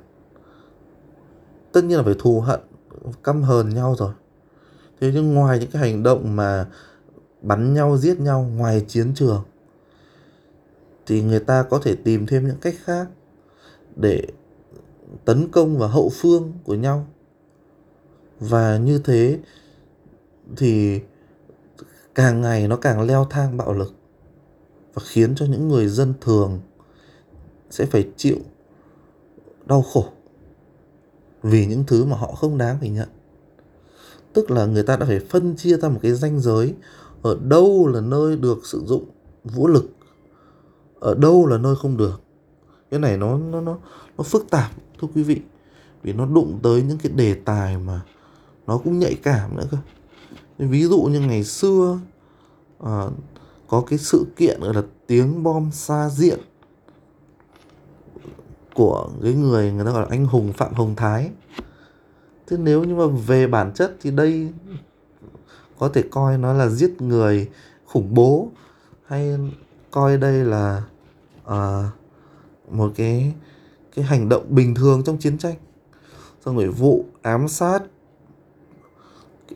tất 1.79 1.85
nhiên 1.85 1.97
là 1.97 2.03
phải 2.03 2.15
thù 2.19 2.41
hận, 2.41 2.61
căm 3.25 3.43
hờn 3.43 3.75
nhau 3.75 3.95
rồi. 3.99 4.13
Thế 5.01 5.11
nhưng 5.15 5.35
ngoài 5.35 5.59
những 5.59 5.71
cái 5.71 5.83
hành 5.83 6.03
động 6.03 6.37
mà 6.37 6.67
bắn 7.43 7.75
nhau, 7.75 7.97
giết 7.97 8.21
nhau 8.21 8.51
ngoài 8.57 8.85
chiến 8.89 9.15
trường, 9.15 9.45
thì 11.07 11.23
người 11.23 11.41
ta 11.41 11.63
có 11.63 11.81
thể 11.83 11.95
tìm 11.95 12.27
thêm 12.27 12.47
những 12.47 12.57
cách 12.61 12.75
khác 12.85 13.09
để 13.97 14.27
tấn 15.25 15.49
công 15.49 15.79
vào 15.79 15.89
hậu 15.89 16.09
phương 16.09 16.53
của 16.65 16.75
nhau. 16.75 17.07
Và 18.41 18.77
như 18.77 18.99
thế 19.05 19.39
thì 20.57 21.01
càng 22.15 22.41
ngày 22.41 22.69
nó 22.69 22.77
càng 22.77 23.03
leo 23.03 23.27
thang 23.31 23.57
bạo 23.57 23.73
lực 23.73 23.95
và 24.95 25.03
khiến 25.07 25.35
cho 25.35 25.47
những 25.47 25.69
người 25.69 25.89
dân 25.89 26.15
thường 26.21 26.61
sẽ 27.71 27.87
phải 27.87 28.09
chịu 28.17 28.37
đau 29.67 29.83
khổ 29.83 30.05
vì 31.43 31.67
những 31.67 31.85
thứ 31.87 32.05
mà 32.05 32.17
họ 32.17 32.33
không 32.33 32.59
đáng 32.59 32.77
phải 32.81 32.89
nhận. 32.89 33.09
Tức 34.33 34.51
là 34.51 34.67
người 34.67 34.83
ta 34.83 34.97
đã 34.97 35.07
phải 35.07 35.21
phân 35.21 35.57
chia 35.57 35.77
ra 35.77 35.89
một 35.89 35.99
cái 36.03 36.13
ranh 36.13 36.41
giới. 36.41 36.75
Ở 37.23 37.39
đâu 37.43 37.87
là 37.87 38.01
nơi 38.01 38.37
được 38.37 38.67
sử 38.67 38.83
dụng 38.87 39.05
vũ 39.45 39.67
lực 39.67 39.85
ở 41.01 41.15
đâu 41.15 41.47
là 41.47 41.59
nơi 41.59 41.77
không 41.77 41.97
được. 41.97 42.21
Cái 42.91 43.01
này 43.01 43.17
nó 43.17 43.39
nó 43.39 43.61
nó 43.61 43.79
nó 44.17 44.25
phức 44.25 44.51
tạp 44.51 44.71
thưa 45.01 45.09
quý 45.15 45.23
vị. 45.23 45.41
Vì 46.03 46.13
nó 46.13 46.27
đụng 46.27 46.59
tới 46.63 46.83
những 46.83 46.99
cái 46.99 47.13
đề 47.13 47.35
tài 47.35 47.79
mà 47.79 48.01
nó 48.67 48.79
cũng 48.79 48.99
nhạy 48.99 49.15
cảm 49.15 49.57
nữa 49.57 49.65
cơ. 49.71 49.77
Ví 50.59 50.85
dụ 50.85 51.03
như 51.03 51.21
ngày 51.21 51.45
xưa 51.45 51.99
à, 52.85 53.07
có 53.69 53.85
cái 53.87 53.99
sự 53.99 54.27
kiện 54.37 54.61
gọi 54.61 54.75
là 54.75 54.83
tiếng 55.07 55.43
bom 55.43 55.71
xa 55.73 56.09
diện 56.09 56.39
của 58.79 59.09
cái 59.23 59.35
người 59.35 59.73
người 59.73 59.85
ta 59.85 59.91
gọi 59.91 60.03
là 60.03 60.09
anh 60.11 60.27
hùng 60.27 60.53
phạm 60.53 60.75
hồng 60.75 60.95
thái. 60.97 61.31
Thế 62.47 62.57
nếu 62.61 62.85
như 62.85 62.95
mà 62.95 63.07
về 63.27 63.47
bản 63.47 63.73
chất 63.75 63.97
thì 64.01 64.11
đây 64.11 64.49
có 65.79 65.89
thể 65.89 66.03
coi 66.11 66.39
nó 66.39 66.53
là 66.53 66.69
giết 66.69 67.03
người 67.03 67.49
khủng 67.87 68.15
bố 68.15 68.49
hay 69.07 69.39
coi 69.91 70.19
đây 70.19 70.45
là 70.45 70.83
à, 71.45 71.91
một 72.71 72.93
cái 72.97 73.35
cái 73.97 74.05
hành 74.05 74.29
động 74.29 74.45
bình 74.49 74.75
thường 74.75 75.03
trong 75.05 75.19
chiến 75.19 75.39
tranh. 75.39 75.55
Xong 76.45 76.57
rồi 76.57 76.69
vụ 76.69 77.05
ám 77.23 77.49
sát 77.49 77.83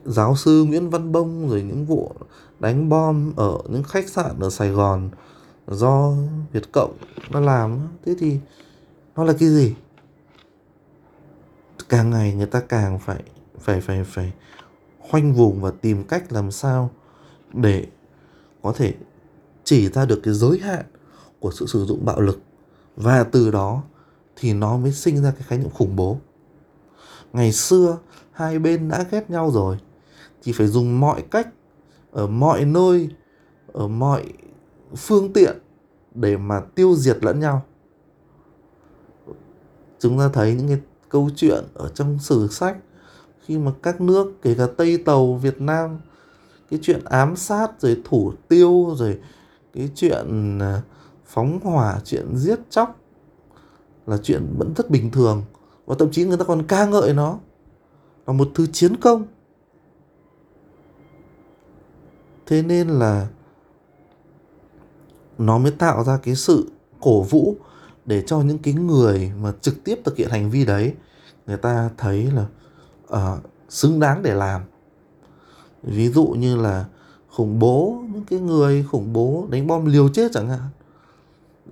giáo 0.05 0.37
sư 0.37 0.65
Nguyễn 0.65 0.91
Văn 0.91 1.13
Bông 1.13 1.49
rồi 1.49 1.63
những 1.63 1.87
vụ 1.87 2.13
đánh 2.61 2.89
bom 2.89 3.33
ở 3.37 3.59
những 3.69 3.83
khách 3.83 4.09
sạn 4.09 4.41
ở 4.41 4.51
Sài 4.51 4.71
Gòn 4.71 5.11
do 5.69 6.13
Việt 6.53 6.73
Cộng 6.73 6.97
nó 7.31 7.41
làm 7.41 7.79
thế 8.05 8.15
thì 8.19 8.39
nó 9.17 9.25
là 9.25 9.33
cái 9.39 9.49
gì? 9.49 9.75
Càng 11.89 12.11
ngày 12.11 12.35
người 12.35 12.47
ta 12.47 12.61
càng 12.61 12.99
phải 12.99 13.23
phải 13.59 13.81
phải 13.81 14.05
phải 14.05 14.33
khoanh 14.99 15.35
vùng 15.35 15.61
và 15.61 15.71
tìm 15.81 16.05
cách 16.05 16.33
làm 16.33 16.51
sao 16.51 16.91
để 17.53 17.87
có 18.63 18.73
thể 18.73 18.95
chỉ 19.65 19.89
ra 19.89 20.05
được 20.05 20.21
cái 20.23 20.35
giới 20.35 20.59
hạn 20.59 20.85
của 21.41 21.51
sự 21.51 21.67
sử 21.67 21.85
dụng 21.85 22.05
bạo 22.05 22.21
lực. 22.21 22.41
Và 22.97 23.25
từ 23.25 23.51
đó 23.51 23.83
thì 24.37 24.53
nó 24.53 24.77
mới 24.77 24.93
sinh 24.93 25.23
ra 25.23 25.31
cái 25.31 25.43
khái 25.43 25.59
niệm 25.59 25.71
khủng 25.71 25.97
bố. 25.97 26.19
Ngày 27.33 27.53
xưa, 27.53 27.99
hai 28.33 28.59
bên 28.59 28.89
đã 28.89 29.05
ghét 29.11 29.31
nhau 29.31 29.51
rồi. 29.51 29.79
Thì 30.43 30.53
phải 30.53 30.67
dùng 30.67 31.01
mọi 31.01 31.23
cách 31.31 31.49
ở 32.11 32.27
mọi 32.27 32.65
nơi, 32.65 33.09
ở 33.73 33.89
mọi 33.89 34.33
phương 34.97 35.33
tiện 35.33 35.59
để 36.15 36.37
mà 36.37 36.61
tiêu 36.75 36.95
diệt 36.97 37.19
lẫn 37.25 37.41
nhau 37.41 37.63
chúng 40.03 40.19
ta 40.19 40.29
thấy 40.33 40.55
những 40.55 40.69
cái 40.69 40.81
câu 41.09 41.31
chuyện 41.37 41.65
ở 41.75 41.89
trong 41.89 42.19
sử 42.19 42.49
sách, 42.49 42.77
khi 43.41 43.59
mà 43.59 43.73
các 43.83 44.01
nước, 44.01 44.33
kể 44.43 44.55
cả 44.55 44.67
Tây 44.77 44.99
Tàu, 44.99 45.35
Việt 45.35 45.61
Nam, 45.61 45.99
cái 46.71 46.79
chuyện 46.83 47.05
ám 47.05 47.37
sát, 47.37 47.81
rồi 47.81 48.01
thủ 48.05 48.33
tiêu, 48.49 48.95
rồi 48.97 49.19
cái 49.75 49.91
chuyện 49.95 50.59
à, 50.59 50.83
phóng 51.27 51.61
hỏa, 51.61 52.01
chuyện 52.05 52.37
giết 52.37 52.59
chóc 52.71 53.01
là 54.07 54.19
chuyện 54.23 54.55
vẫn 54.59 54.73
rất 54.77 54.91
bình 54.91 55.11
thường. 55.11 55.43
Và 55.87 55.97
thậm 55.99 56.11
chí 56.11 56.25
người 56.25 56.37
ta 56.37 56.45
còn 56.45 56.67
ca 56.67 56.87
ngợi 56.87 57.15
nó. 57.15 57.39
Là 58.27 58.33
một 58.33 58.51
thứ 58.55 58.67
chiến 58.67 58.97
công. 58.97 59.25
Thế 62.47 62.63
nên 62.63 62.89
là 62.89 63.29
nó 65.39 65.59
mới 65.59 65.73
tạo 65.73 66.05
ra 66.05 66.19
cái 66.23 66.35
sự 66.35 66.71
cổ 67.01 67.23
vũ 67.23 67.57
để 68.13 68.23
cho 68.27 68.41
những 68.41 68.59
cái 68.59 68.75
người 68.75 69.33
mà 69.41 69.53
trực 69.61 69.85
tiếp 69.85 70.01
thực 70.05 70.17
hiện 70.17 70.31
hành 70.31 70.51
vi 70.51 70.65
đấy 70.65 70.95
người 71.47 71.57
ta 71.57 71.91
thấy 71.99 72.31
là 72.31 72.47
uh, 73.13 73.39
xứng 73.69 74.01
đáng 74.01 74.23
để 74.23 74.35
làm. 74.35 74.61
Ví 75.83 76.09
dụ 76.09 76.27
như 76.27 76.57
là 76.57 76.85
khủng 77.31 77.59
bố 77.59 78.03
những 78.13 78.25
cái 78.25 78.39
người 78.39 78.85
khủng 78.91 79.13
bố 79.13 79.47
đánh 79.51 79.67
bom 79.67 79.87
liều 79.87 80.09
chết 80.09 80.31
chẳng 80.35 80.49
hạn. 80.49 80.69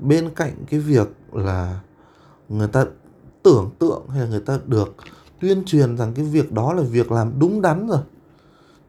Bên 0.00 0.30
cạnh 0.34 0.52
cái 0.70 0.80
việc 0.80 1.08
là 1.32 1.80
người 2.48 2.68
ta 2.68 2.84
tưởng 3.42 3.70
tượng 3.78 4.08
hay 4.08 4.20
là 4.20 4.26
người 4.26 4.40
ta 4.40 4.58
được 4.66 4.96
tuyên 5.40 5.62
truyền 5.66 5.96
rằng 5.96 6.12
cái 6.14 6.24
việc 6.24 6.52
đó 6.52 6.72
là 6.72 6.82
việc 6.82 7.12
làm 7.12 7.38
đúng 7.38 7.62
đắn 7.62 7.86
rồi 7.86 8.00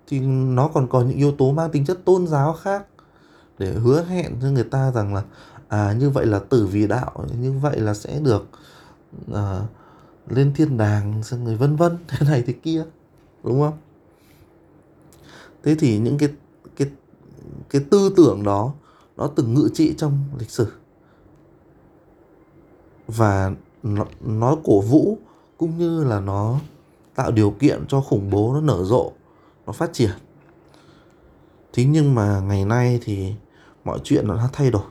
thì 0.08 0.20
nó 0.20 0.68
còn 0.68 0.88
có 0.88 1.02
những 1.02 1.18
yếu 1.18 1.32
tố 1.32 1.52
mang 1.52 1.72
tính 1.72 1.86
chất 1.86 2.06
tôn 2.06 2.28
giáo 2.28 2.54
khác 2.54 2.86
để 3.58 3.74
hứa 3.74 4.04
hẹn 4.04 4.36
cho 4.42 4.48
người 4.48 4.64
ta 4.64 4.92
rằng 4.92 5.14
là 5.14 5.24
à 5.72 5.94
như 5.94 6.10
vậy 6.10 6.26
là 6.26 6.40
tử 6.40 6.68
vì 6.68 6.88
đạo 6.88 7.26
như 7.40 7.52
vậy 7.52 7.80
là 7.80 7.94
sẽ 7.94 8.20
được 8.20 8.48
à, 9.34 9.62
lên 10.28 10.54
thiên 10.56 10.78
đàng 10.78 11.24
xong 11.24 11.44
người 11.44 11.56
vân 11.56 11.76
vân 11.76 11.98
thế 12.08 12.28
này 12.30 12.44
thế 12.48 12.54
kia 12.54 12.84
đúng 13.44 13.62
không? 13.62 13.78
Thế 15.64 15.76
thì 15.80 16.00
những 16.00 16.18
cái 16.18 16.30
cái 16.76 16.90
cái 17.70 17.82
tư 17.90 18.14
tưởng 18.18 18.44
đó 18.44 18.74
nó 19.18 19.28
từng 19.36 19.54
ngự 19.54 19.70
trị 19.74 19.94
trong 19.98 20.24
lịch 20.40 20.50
sử. 20.50 20.72
Và 23.08 23.52
nó, 23.84 24.06
nó 24.22 24.58
cổ 24.64 24.82
vũ 24.82 25.18
cũng 25.58 25.78
như 25.78 26.04
là 26.04 26.20
nó 26.20 26.60
tạo 27.16 27.32
điều 27.32 27.52
kiện 27.52 27.86
cho 27.88 28.02
khủng 28.02 28.30
bố 28.30 28.54
nó 28.54 28.62
nở 28.62 28.84
rộ 28.84 29.12
nó 29.66 29.74
phát 29.74 29.94
triển. 29.94 30.12
Thế 31.74 31.86
nhưng 31.86 32.16
mà 32.16 32.40
ngày 32.40 32.66
nay 32.66 33.00
thì 33.04 33.34
mọi 33.84 34.00
chuyện 34.04 34.28
nó 34.28 34.36
đã 34.36 34.50
thay 34.54 34.72
đổi 34.72 34.84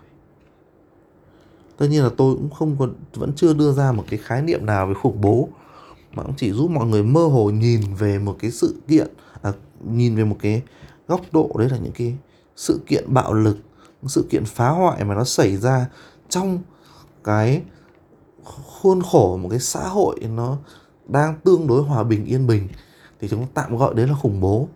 tất 1.80 1.86
nhiên 1.86 2.02
là 2.02 2.10
tôi 2.16 2.34
cũng 2.34 2.50
không 2.50 2.76
còn 2.78 2.94
vẫn 3.14 3.32
chưa 3.36 3.54
đưa 3.54 3.72
ra 3.72 3.92
một 3.92 4.04
cái 4.10 4.18
khái 4.18 4.42
niệm 4.42 4.66
nào 4.66 4.86
về 4.86 4.94
khủng 4.94 5.20
bố 5.20 5.48
mà 6.12 6.22
cũng 6.22 6.34
chỉ 6.36 6.52
giúp 6.52 6.70
mọi 6.70 6.86
người 6.86 7.02
mơ 7.02 7.26
hồ 7.26 7.50
nhìn 7.50 7.80
về 7.98 8.18
một 8.18 8.36
cái 8.38 8.50
sự 8.50 8.74
kiện 8.88 9.06
à, 9.42 9.52
nhìn 9.90 10.16
về 10.16 10.24
một 10.24 10.36
cái 10.40 10.62
góc 11.08 11.20
độ 11.32 11.50
đấy 11.58 11.68
là 11.68 11.76
những 11.76 11.92
cái 11.92 12.16
sự 12.56 12.80
kiện 12.86 13.04
bạo 13.14 13.32
lực 13.32 13.56
sự 14.06 14.26
kiện 14.30 14.44
phá 14.44 14.68
hoại 14.68 15.04
mà 15.04 15.14
nó 15.14 15.24
xảy 15.24 15.56
ra 15.56 15.86
trong 16.28 16.58
cái 17.24 17.62
khuôn 18.44 19.02
khổ 19.02 19.36
một 19.36 19.48
cái 19.48 19.60
xã 19.60 19.88
hội 19.88 20.16
nó 20.20 20.56
đang 21.08 21.34
tương 21.44 21.66
đối 21.66 21.82
hòa 21.82 22.04
bình 22.04 22.24
yên 22.24 22.46
bình. 22.46 22.68
Thì 23.20 23.28
chúng 23.28 23.46
tạm 23.54 23.76
gọi 23.76 23.94
đấy 23.94 24.06
là 24.06 24.14
khủng 24.14 24.40
bố. 24.40 24.68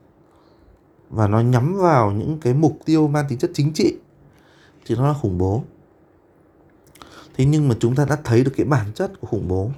Và 1.11 1.29
nó 1.29 1.41
nhắm 1.41 1.77
vào 1.79 2.13
những 2.13 2.39
cái 2.41 2.55
mục 2.55 2.79
tiêu 2.85 3.09
mang 3.09 3.25
tính 3.29 3.39
chất 3.39 3.51
chính 3.55 3.73
trị. 3.73 3.97
Thì 4.87 4.95
nó 4.95 5.09
là 5.09 5.15
khủng 5.23 5.39
bố 5.39 5.63
thế 7.35 7.45
nhưng 7.45 7.69
mà 7.69 7.75
chúng 7.81 7.95
ta 7.95 8.05
đã 8.05 8.17
thấy 8.25 8.45
được 8.45 8.53
cái 8.57 8.67
bản 8.67 8.87
chất 8.95 9.21
của 9.21 9.27
khủng 9.27 9.49
bố. 9.49 9.71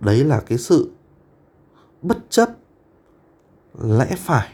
Đấy 0.00 0.24
là 0.24 0.40
cái 0.40 0.58
sự 0.58 0.90
bất 2.02 2.18
chấp 2.30 2.50
lẽ 3.82 4.16
phải, 4.18 4.52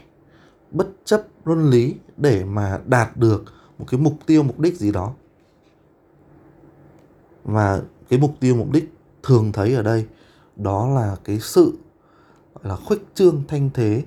bất 0.71 0.87
chấp 1.05 1.23
luân 1.45 1.69
lý 1.69 1.95
để 2.17 2.45
mà 2.45 2.79
đạt 2.85 3.17
được 3.17 3.43
một 3.79 3.85
cái 3.87 3.99
mục 3.99 4.13
tiêu, 4.25 4.43
mục 4.43 4.59
đích 4.59 4.77
gì 4.77 4.91
đó. 4.91 5.13
Và 7.43 7.81
cái 8.09 8.19
mục 8.19 8.35
tiêu, 8.39 8.55
mục 8.55 8.71
đích 8.71 8.93
thường 9.23 9.51
thấy 9.51 9.73
ở 9.73 9.81
đây 9.81 10.05
đó 10.55 10.89
là 10.89 11.17
cái 11.23 11.39
sự 11.39 11.73
là 12.63 12.75
khuếch 12.75 13.01
trương 13.13 13.43
thanh 13.47 13.69
thế 13.73 14.03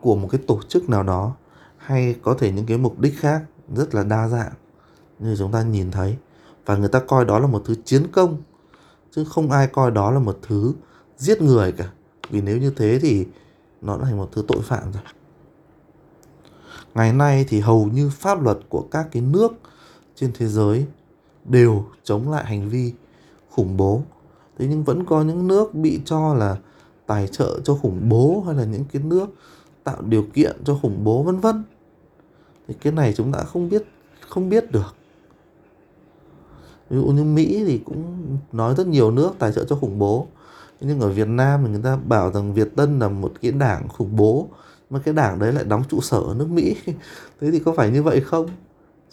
của 0.00 0.16
một 0.16 0.28
cái 0.30 0.40
tổ 0.46 0.62
chức 0.68 0.88
nào 0.88 1.02
đó, 1.02 1.36
hay 1.76 2.16
có 2.22 2.34
thể 2.38 2.52
những 2.52 2.66
cái 2.66 2.78
mục 2.78 2.98
đích 2.98 3.18
khác 3.18 3.42
rất 3.74 3.94
là 3.94 4.04
đa 4.04 4.28
dạng 4.28 4.52
như 5.18 5.36
chúng 5.38 5.52
ta 5.52 5.62
nhìn 5.62 5.90
thấy 5.90 6.16
và 6.68 6.76
người 6.76 6.88
ta 6.88 7.00
coi 7.00 7.24
đó 7.24 7.38
là 7.38 7.46
một 7.46 7.62
thứ 7.64 7.74
chiến 7.84 8.06
công, 8.12 8.36
chứ 9.10 9.24
không 9.24 9.50
ai 9.50 9.66
coi 9.66 9.90
đó 9.90 10.10
là 10.10 10.18
một 10.18 10.38
thứ 10.42 10.74
giết 11.16 11.42
người 11.42 11.72
cả. 11.72 11.90
Vì 12.30 12.40
nếu 12.40 12.58
như 12.58 12.72
thế 12.76 12.98
thì 13.02 13.26
nó 13.80 13.96
là 13.96 14.10
một 14.14 14.28
thứ 14.32 14.44
tội 14.48 14.62
phạm 14.62 14.92
rồi. 14.92 15.02
Ngày 16.94 17.12
nay 17.12 17.46
thì 17.48 17.60
hầu 17.60 17.86
như 17.86 18.10
pháp 18.10 18.42
luật 18.42 18.58
của 18.68 18.84
các 18.90 19.08
cái 19.12 19.22
nước 19.22 19.52
trên 20.14 20.32
thế 20.38 20.46
giới 20.46 20.86
đều 21.44 21.84
chống 22.04 22.30
lại 22.30 22.44
hành 22.44 22.68
vi 22.68 22.92
khủng 23.50 23.76
bố. 23.76 24.02
Thế 24.58 24.66
nhưng 24.70 24.84
vẫn 24.84 25.04
có 25.04 25.22
những 25.22 25.48
nước 25.48 25.74
bị 25.74 26.00
cho 26.04 26.34
là 26.34 26.56
tài 27.06 27.28
trợ 27.28 27.60
cho 27.64 27.74
khủng 27.74 28.08
bố 28.08 28.42
hay 28.46 28.54
là 28.54 28.64
những 28.64 28.84
cái 28.92 29.02
nước 29.02 29.26
tạo 29.84 30.02
điều 30.02 30.26
kiện 30.34 30.64
cho 30.64 30.78
khủng 30.82 31.04
bố, 31.04 31.22
vân 31.22 31.40
vân. 31.40 31.64
Thì 32.68 32.74
cái 32.80 32.92
này 32.92 33.12
chúng 33.16 33.32
ta 33.32 33.38
không 33.42 33.68
biết 33.68 33.82
không 34.28 34.48
biết 34.48 34.72
được 34.72 34.97
ví 36.90 36.96
dụ 36.96 37.04
như 37.04 37.24
Mỹ 37.24 37.64
thì 37.66 37.78
cũng 37.78 38.38
nói 38.52 38.74
rất 38.74 38.86
nhiều 38.86 39.10
nước 39.10 39.30
tài 39.38 39.52
trợ 39.52 39.64
cho 39.64 39.76
khủng 39.76 39.98
bố. 39.98 40.26
Nhưng 40.80 41.00
ở 41.00 41.08
Việt 41.08 41.28
Nam 41.28 41.62
thì 41.64 41.70
người 41.70 41.82
ta 41.82 41.96
bảo 41.96 42.32
rằng 42.32 42.54
Việt 42.54 42.76
Tân 42.76 42.98
là 42.98 43.08
một 43.08 43.32
cái 43.42 43.52
đảng 43.52 43.88
khủng 43.88 44.16
bố, 44.16 44.48
mà 44.90 44.98
cái 44.98 45.14
đảng 45.14 45.38
đấy 45.38 45.52
lại 45.52 45.64
đóng 45.64 45.82
trụ 45.88 46.00
sở 46.00 46.18
ở 46.18 46.34
nước 46.34 46.50
Mỹ. 46.50 46.76
Thế 47.40 47.50
thì 47.50 47.58
có 47.58 47.72
phải 47.72 47.90
như 47.90 48.02
vậy 48.02 48.20
không? 48.20 48.48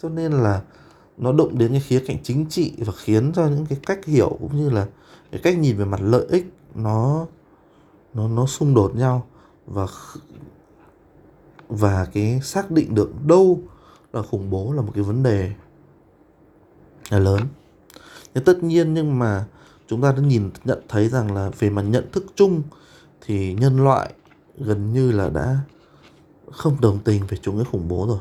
Cho 0.02 0.08
nên 0.08 0.32
là 0.32 0.62
nó 1.16 1.32
động 1.32 1.58
đến 1.58 1.70
cái 1.70 1.80
khía 1.80 2.02
cạnh 2.06 2.16
chính 2.22 2.46
trị 2.46 2.72
và 2.78 2.92
khiến 2.96 3.32
cho 3.32 3.46
những 3.46 3.66
cái 3.66 3.78
cách 3.86 4.04
hiểu 4.04 4.36
cũng 4.40 4.56
như 4.56 4.70
là 4.70 4.86
cái 5.30 5.40
cách 5.44 5.58
nhìn 5.58 5.76
về 5.76 5.84
mặt 5.84 6.00
lợi 6.02 6.26
ích 6.30 6.52
nó 6.74 7.26
nó 8.14 8.28
nó 8.28 8.46
xung 8.46 8.74
đột 8.74 8.96
nhau. 8.96 9.26
Và 9.66 9.86
và 11.68 12.06
cái 12.12 12.40
xác 12.40 12.70
định 12.70 12.94
được 12.94 13.26
đâu 13.26 13.60
là 14.12 14.22
khủng 14.22 14.50
bố 14.50 14.72
là 14.72 14.82
một 14.82 14.92
cái 14.94 15.04
vấn 15.04 15.22
đề 15.22 15.52
là 17.10 17.18
lớn 17.18 17.40
thế 18.36 18.42
tất 18.44 18.62
nhiên 18.62 18.94
nhưng 18.94 19.18
mà 19.18 19.44
chúng 19.88 20.02
ta 20.02 20.12
đã 20.12 20.18
nhìn, 20.18 20.50
nhận 20.64 20.78
thấy 20.88 21.08
rằng 21.08 21.34
là 21.34 21.50
về 21.58 21.70
mặt 21.70 21.82
nhận 21.82 22.10
thức 22.12 22.24
chung 22.34 22.62
thì 23.20 23.54
nhân 23.54 23.84
loại 23.84 24.12
gần 24.58 24.92
như 24.92 25.12
là 25.12 25.30
đã 25.30 25.58
không 26.50 26.76
đồng 26.80 26.98
tình 26.98 27.22
về 27.28 27.36
chủ 27.42 27.52
nghĩa 27.52 27.64
khủng 27.64 27.88
bố 27.88 28.06
rồi. 28.06 28.18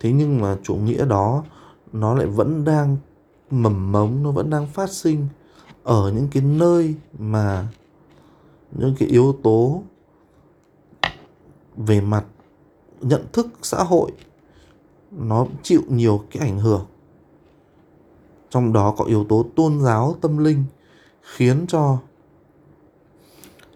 Thế 0.00 0.12
nhưng 0.12 0.40
mà 0.40 0.56
chủ 0.62 0.74
nghĩa 0.74 1.04
đó, 1.04 1.44
nó 1.92 2.14
lại 2.14 2.26
vẫn 2.26 2.64
đang 2.64 2.96
mầm 3.50 3.92
mống, 3.92 4.22
nó 4.22 4.30
vẫn 4.30 4.50
đang 4.50 4.66
phát 4.66 4.90
sinh 4.90 5.26
ở 5.82 6.12
những 6.14 6.28
cái 6.32 6.42
nơi 6.42 6.94
mà 7.18 7.68
những 8.72 8.94
cái 8.98 9.08
yếu 9.08 9.38
tố 9.42 9.82
về 11.76 12.00
mặt 12.00 12.24
nhận 13.00 13.24
thức 13.32 13.46
xã 13.62 13.82
hội 13.82 14.10
nó 15.10 15.46
chịu 15.62 15.82
nhiều 15.88 16.24
cái 16.30 16.48
ảnh 16.48 16.58
hưởng 16.58 16.86
trong 18.50 18.72
đó 18.72 18.94
có 18.96 19.04
yếu 19.04 19.24
tố 19.24 19.46
tôn 19.56 19.80
giáo 19.80 20.16
tâm 20.20 20.38
linh 20.38 20.64
khiến 21.22 21.66
cho 21.68 21.98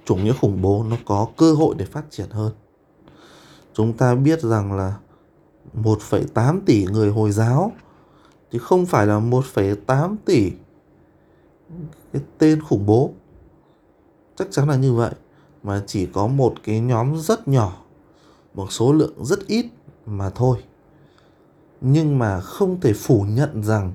chủ 0.05 0.17
nghĩa 0.17 0.33
khủng 0.33 0.63
bố 0.63 0.85
nó 0.91 0.97
có 1.05 1.29
cơ 1.37 1.55
hội 1.55 1.75
để 1.79 1.85
phát 1.85 2.05
triển 2.11 2.31
hơn. 2.31 2.53
Chúng 3.73 3.93
ta 3.93 4.15
biết 4.15 4.41
rằng 4.41 4.73
là 4.73 4.97
1,8 5.75 6.61
tỷ 6.67 6.85
người 6.85 7.11
Hồi 7.11 7.33
giáo 7.33 7.73
chứ 8.53 8.59
không 8.59 8.87
phải 8.87 9.07
là 9.07 9.21
1,8 9.21 10.17
tỷ 10.25 10.53
cái 12.13 12.23
tên 12.39 12.63
khủng 12.63 12.87
bố. 12.87 13.11
Chắc 14.37 14.49
chắn 14.51 14.69
là 14.69 14.77
như 14.77 14.95
vậy 14.95 15.13
mà 15.63 15.83
chỉ 15.87 16.07
có 16.07 16.27
một 16.27 16.55
cái 16.65 16.81
nhóm 16.81 17.17
rất 17.17 17.49
nhỏ 17.49 17.83
một 18.55 18.73
số 18.73 18.93
lượng 18.93 19.25
rất 19.25 19.47
ít 19.47 19.67
mà 20.07 20.31
thôi. 20.31 20.59
Nhưng 21.81 22.19
mà 22.19 22.41
không 22.41 22.81
thể 22.81 22.93
phủ 22.93 23.27
nhận 23.29 23.63
rằng 23.63 23.93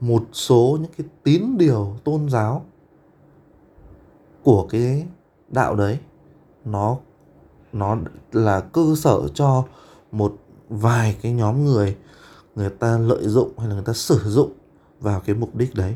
một 0.00 0.24
số 0.32 0.78
những 0.80 0.90
cái 0.98 1.06
tín 1.22 1.58
điều 1.58 1.96
tôn 2.04 2.28
giáo 2.28 2.64
của 4.42 4.66
cái 4.70 5.06
đạo 5.48 5.76
đấy, 5.76 5.98
nó 6.64 6.96
nó 7.72 7.96
là 8.32 8.60
cơ 8.60 8.94
sở 8.96 9.28
cho 9.34 9.64
một 10.12 10.36
vài 10.68 11.16
cái 11.22 11.32
nhóm 11.32 11.64
người 11.64 11.96
người 12.54 12.70
ta 12.70 12.98
lợi 12.98 13.28
dụng 13.28 13.58
hay 13.58 13.68
là 13.68 13.74
người 13.74 13.84
ta 13.84 13.92
sử 13.92 14.18
dụng 14.18 14.52
vào 15.00 15.20
cái 15.20 15.36
mục 15.36 15.56
đích 15.56 15.74
đấy. 15.74 15.94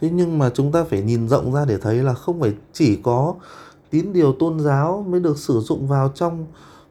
Thế 0.00 0.10
nhưng 0.10 0.38
mà 0.38 0.50
chúng 0.50 0.72
ta 0.72 0.84
phải 0.84 1.02
nhìn 1.02 1.28
rộng 1.28 1.52
ra 1.52 1.64
để 1.64 1.78
thấy 1.78 1.96
là 1.96 2.14
không 2.14 2.40
phải 2.40 2.54
chỉ 2.72 2.96
có 3.02 3.34
tín 3.90 4.12
điều 4.12 4.32
tôn 4.32 4.60
giáo 4.60 5.04
mới 5.08 5.20
được 5.20 5.38
sử 5.38 5.60
dụng 5.60 5.88
vào 5.88 6.12
trong 6.14 6.46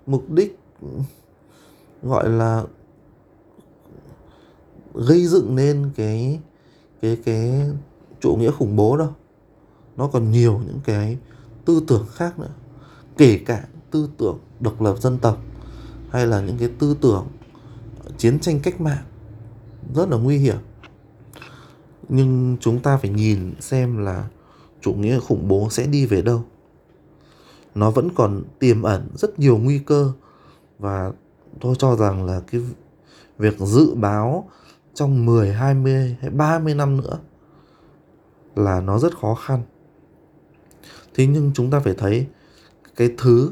mục 0.05 0.29
đích, 0.29 0.60
gọi 2.03 2.29
là 2.29 2.63
gây 4.94 5.28
dựng 5.28 5.56
nên 5.56 5.90
cái 5.96 6.40
cái 7.02 7.18
cái 7.26 7.70
chủ 8.20 8.36
nghĩa 8.36 8.52
khủng 8.52 8.76
bố 8.76 8.98
đâu. 8.98 9.10
Nó 9.98 10.08
còn 10.08 10.32
nhiều 10.32 10.62
những 10.66 10.80
cái 10.84 11.18
tư 11.66 11.84
tưởng 11.88 12.06
khác 12.14 12.40
nữa. 12.40 12.54
Kể 13.18 13.40
cả 13.46 13.68
tư 13.92 14.10
tưởng 14.18 14.40
độc 14.60 14.82
lập 14.82 14.96
dân 15.02 15.18
tộc, 15.20 15.38
hay 16.10 16.28
là 16.28 16.42
những 16.42 16.58
cái 16.58 16.70
tư 16.80 16.98
tưởng 17.02 17.28
chiến 18.18 18.40
tranh 18.40 18.60
cách 18.60 18.82
mạng, 18.82 19.04
rất 19.96 20.10
là 20.10 20.18
nguy 20.18 20.38
hiểm. 20.38 20.58
Nhưng 22.10 22.58
chúng 22.60 22.80
ta 22.80 22.98
phải 22.98 23.10
nhìn 23.10 23.54
xem 23.60 23.98
là 23.98 24.28
chủ 24.82 24.94
nghĩa 24.94 25.20
khủng 25.20 25.48
bố 25.48 25.70
sẽ 25.70 25.88
đi 25.88 26.06
về 26.06 26.22
đâu. 26.22 26.44
Nó 27.76 27.92
vẫn 27.92 28.10
còn 28.16 28.44
tiềm 28.60 28.82
ẩn 28.82 29.08
rất 29.16 29.40
nhiều 29.40 29.58
nguy 29.58 29.80
cơ 29.80 30.12
và 30.80 31.12
tôi 31.60 31.76
cho 31.80 31.96
rằng 31.96 32.26
là 32.26 32.42
cái 32.52 32.62
việc 33.38 33.60
dự 33.60 33.96
báo 33.96 34.50
trong 34.94 35.26
10, 35.26 35.54
20 35.54 36.18
hay 36.22 36.30
30 36.30 36.76
năm 36.76 36.98
nữa 36.98 37.20
là 38.56 38.82
nó 38.82 39.00
rất 39.00 39.18
khó 39.18 39.36
khăn. 39.36 39.64
Thế 41.14 41.28
nhưng 41.28 41.52
chúng 41.54 41.72
ta 41.72 41.80
phải 41.80 41.94
thấy 41.98 42.28
cái 42.96 43.10
thứ 43.18 43.52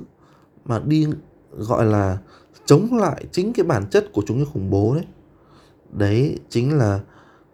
mà 0.66 0.80
đi 0.80 1.08
gọi 1.52 1.86
là 1.86 2.18
chống 2.66 2.88
lại 2.92 3.26
chính 3.32 3.54
cái 3.54 3.66
bản 3.66 3.90
chất 3.90 4.10
của 4.14 4.24
chúng 4.28 4.38
cái 4.38 4.48
khủng 4.54 4.70
bố 4.70 4.96
đấy. 4.96 5.06
Đấy 5.92 6.40
chính 6.50 6.78
là 6.78 7.00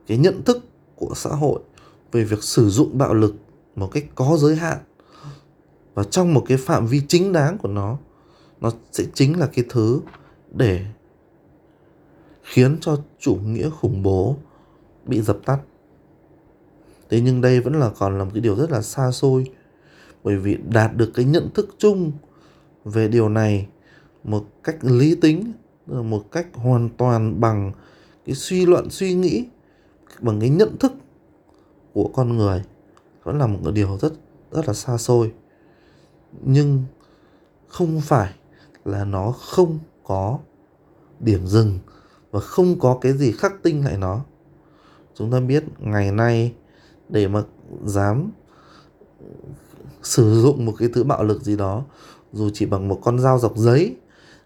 cái 0.08 0.18
nhận 0.18 0.44
thức 0.44 0.66
của 0.96 1.14
xã 1.16 1.30
hội 1.30 1.60
về 2.12 2.24
việc 2.24 2.44
sử 2.44 2.70
dụng 2.70 2.98
bạo 2.98 3.14
lực 3.14 3.36
một 3.76 3.90
cách 3.92 4.06
có 4.16 4.38
giới 4.40 4.56
hạn 4.56 4.78
và 5.94 6.04
trong 6.04 6.34
một 6.34 6.44
cái 6.48 6.58
phạm 6.58 6.88
vi 6.88 7.02
chính 7.08 7.34
đáng 7.34 7.58
của 7.58 7.68
nó 7.68 7.98
nó 8.62 8.72
sẽ 8.92 9.04
chính 9.14 9.40
là 9.40 9.48
cái 9.54 9.66
thứ 9.70 10.02
để 10.52 10.86
khiến 12.48 12.78
cho 12.82 12.98
chủ 13.20 13.36
nghĩa 13.36 13.70
khủng 13.70 14.04
bố 14.04 14.36
bị 15.06 15.22
dập 15.22 15.38
tắt. 15.46 15.60
Thế 17.10 17.22
nhưng 17.22 17.42
đây 17.42 17.62
vẫn 17.62 17.80
là 17.80 17.92
còn 18.00 18.18
là 18.18 18.24
một 18.24 18.32
cái 18.34 18.42
điều 18.42 18.56
rất 18.56 18.72
là 18.72 18.82
xa 18.82 19.12
xôi, 19.12 19.52
bởi 20.24 20.38
vì 20.38 20.58
đạt 20.70 20.96
được 20.96 21.12
cái 21.14 21.26
nhận 21.26 21.50
thức 21.54 21.76
chung 21.78 22.12
về 22.86 23.08
điều 23.08 23.30
này 23.30 23.68
một 24.24 24.46
cách 24.64 24.78
lý 24.82 25.16
tính, 25.16 25.54
một 25.88 26.32
cách 26.32 26.48
hoàn 26.54 26.90
toàn 26.98 27.42
bằng 27.42 27.72
cái 28.26 28.36
suy 28.36 28.66
luận, 28.66 28.90
suy 28.90 29.14
nghĩ, 29.14 29.46
bằng 30.20 30.40
cái 30.40 30.50
nhận 30.50 30.78
thức 30.78 30.94
của 31.94 32.10
con 32.14 32.38
người 32.38 32.64
vẫn 33.24 33.38
là 33.38 33.48
một 33.48 33.60
cái 33.64 33.74
điều 33.74 33.98
rất 33.98 34.14
rất 34.52 34.68
là 34.68 34.74
xa 34.74 34.98
xôi. 34.98 35.34
Nhưng 36.42 36.84
không 37.68 38.02
phải 38.02 38.34
là 38.86 39.06
nó 39.06 39.32
không 39.32 39.80
có 40.04 40.40
điểm 41.20 41.48
dừng 41.48 41.80
và 42.32 42.40
không 42.40 42.80
có 42.80 42.98
cái 43.02 43.14
gì 43.14 43.32
khắc 43.32 43.54
tinh 43.64 43.86
lại 43.86 43.98
nó. 43.98 44.22
Chúng 45.14 45.32
ta 45.32 45.40
biết 45.40 45.64
ngày 45.80 46.12
nay 46.12 46.54
để 47.10 47.28
mà 47.28 47.44
dám 47.86 48.32
sử 50.04 50.42
dụng 50.42 50.66
một 50.66 50.74
cái 50.80 50.90
thứ 50.94 51.04
bạo 51.04 51.24
lực 51.24 51.42
gì 51.42 51.58
đó, 51.58 51.84
dù 52.34 52.50
chỉ 52.54 52.66
bằng 52.66 52.88
một 52.88 53.00
con 53.04 53.20
dao 53.20 53.40
dọc 53.40 53.58
giấy 53.58 53.96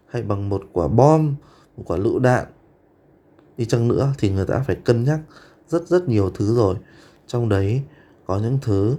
hay 0.06 0.22
bằng 0.22 0.48
một 0.48 0.62
quả 0.72 0.88
bom, 0.88 1.34
một 1.76 1.82
quả 1.86 1.96
lựu 1.96 2.18
đạn 2.18 2.46
đi 3.56 3.64
chăng 3.64 3.88
nữa 3.88 4.12
thì 4.18 4.30
người 4.30 4.46
ta 4.46 4.58
phải 4.66 4.76
cân 4.76 5.04
nhắc 5.04 5.20
rất 5.68 5.88
rất 5.88 6.08
nhiều 6.08 6.30
thứ 6.30 6.54
rồi. 6.54 6.76
Trong 7.26 7.48
đấy 7.48 7.82
có 8.26 8.38
những 8.38 8.58
thứ 8.62 8.96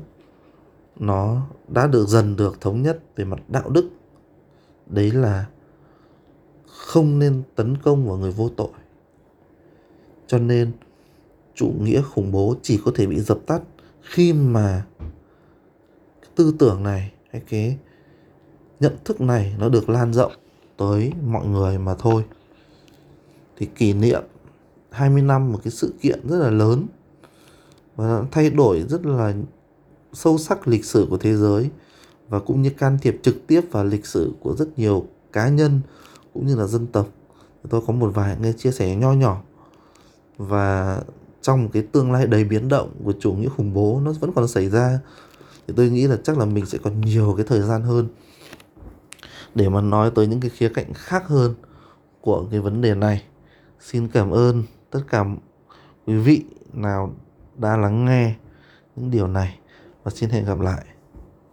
nó 0.99 1.41
đã 1.67 1.87
được 1.87 2.07
dần 2.07 2.35
được 2.35 2.61
thống 2.61 2.81
nhất 2.81 2.99
về 3.15 3.25
mặt 3.25 3.39
đạo 3.47 3.69
đức. 3.69 3.89
Đấy 4.87 5.11
là 5.11 5.45
không 6.83 7.19
nên 7.19 7.43
tấn 7.55 7.77
công 7.77 8.07
vào 8.07 8.17
người 8.17 8.31
vô 8.31 8.49
tội. 8.49 8.69
Cho 10.27 10.39
nên, 10.39 10.71
chủ 11.55 11.73
nghĩa 11.81 12.01
khủng 12.01 12.31
bố 12.31 12.55
chỉ 12.61 12.79
có 12.85 12.91
thể 12.95 13.07
bị 13.07 13.19
dập 13.19 13.39
tắt 13.45 13.61
khi 14.01 14.33
mà 14.33 14.85
tư 16.35 16.55
tưởng 16.59 16.83
này 16.83 17.11
hay 17.31 17.41
cái 17.49 17.77
nhận 18.79 18.95
thức 19.05 19.21
này 19.21 19.55
nó 19.59 19.69
được 19.69 19.89
lan 19.89 20.13
rộng 20.13 20.31
tới 20.77 21.11
mọi 21.25 21.47
người 21.47 21.77
mà 21.77 21.95
thôi. 21.99 22.23
Thì 23.57 23.65
kỷ 23.75 23.93
niệm 23.93 24.23
20 24.89 25.21
năm 25.21 25.51
một 25.51 25.59
cái 25.63 25.71
sự 25.71 25.93
kiện 26.01 26.27
rất 26.29 26.37
là 26.37 26.49
lớn 26.49 26.85
và 27.95 28.07
nó 28.07 28.25
thay 28.31 28.49
đổi 28.49 28.85
rất 28.89 29.05
là 29.05 29.33
sâu 30.13 30.37
sắc 30.37 30.67
lịch 30.67 30.85
sử 30.85 31.07
của 31.09 31.17
thế 31.17 31.35
giới 31.35 31.69
và 32.29 32.39
cũng 32.39 32.61
như 32.61 32.69
can 32.69 32.97
thiệp 33.01 33.19
trực 33.21 33.47
tiếp 33.47 33.61
vào 33.71 33.85
lịch 33.85 34.05
sử 34.05 34.33
của 34.39 34.55
rất 34.55 34.79
nhiều 34.79 35.07
cá 35.33 35.49
nhân 35.49 35.81
cũng 36.33 36.47
như 36.47 36.55
là 36.55 36.65
dân 36.65 36.87
tộc. 36.87 37.07
Tôi 37.69 37.81
có 37.87 37.93
một 37.93 38.11
vài 38.13 38.37
nghe 38.41 38.53
chia 38.53 38.71
sẻ 38.71 38.95
nho 38.95 39.13
nhỏ. 39.13 39.41
Và 40.37 41.01
trong 41.41 41.69
cái 41.69 41.83
tương 41.91 42.11
lai 42.11 42.27
đầy 42.27 42.43
biến 42.43 42.67
động 42.67 42.91
của 43.03 43.13
chủ 43.19 43.33
nghĩa 43.33 43.49
khủng 43.49 43.73
bố, 43.73 43.99
nó 44.03 44.11
vẫn 44.19 44.31
còn 44.35 44.47
xảy 44.47 44.69
ra. 44.69 44.99
Thì 45.67 45.73
tôi 45.77 45.89
nghĩ 45.89 46.07
là 46.07 46.17
chắc 46.23 46.37
là 46.37 46.45
mình 46.45 46.65
sẽ 46.65 46.77
còn 46.83 47.01
nhiều 47.01 47.33
cái 47.37 47.45
thời 47.49 47.61
gian 47.61 47.81
hơn 47.81 48.07
để 49.55 49.69
mà 49.69 49.81
nói 49.81 50.11
tới 50.15 50.27
những 50.27 50.39
cái 50.39 50.49
khía 50.49 50.69
cạnh 50.69 50.93
khác 50.93 51.27
hơn 51.27 51.53
của 52.21 52.45
cái 52.51 52.59
vấn 52.59 52.81
đề 52.81 52.95
này. 52.95 53.23
Xin 53.79 54.07
cảm 54.07 54.31
ơn 54.31 54.63
tất 54.91 54.99
cả 55.09 55.25
quý 56.07 56.17
vị 56.17 56.43
nào 56.73 57.13
đã 57.57 57.77
lắng 57.77 58.05
nghe 58.05 58.35
những 58.95 59.11
điều 59.11 59.27
này. 59.27 59.59
Và 60.03 60.11
xin 60.15 60.29
hẹn 60.29 60.45
gặp 60.45 60.59
lại. 60.59 60.85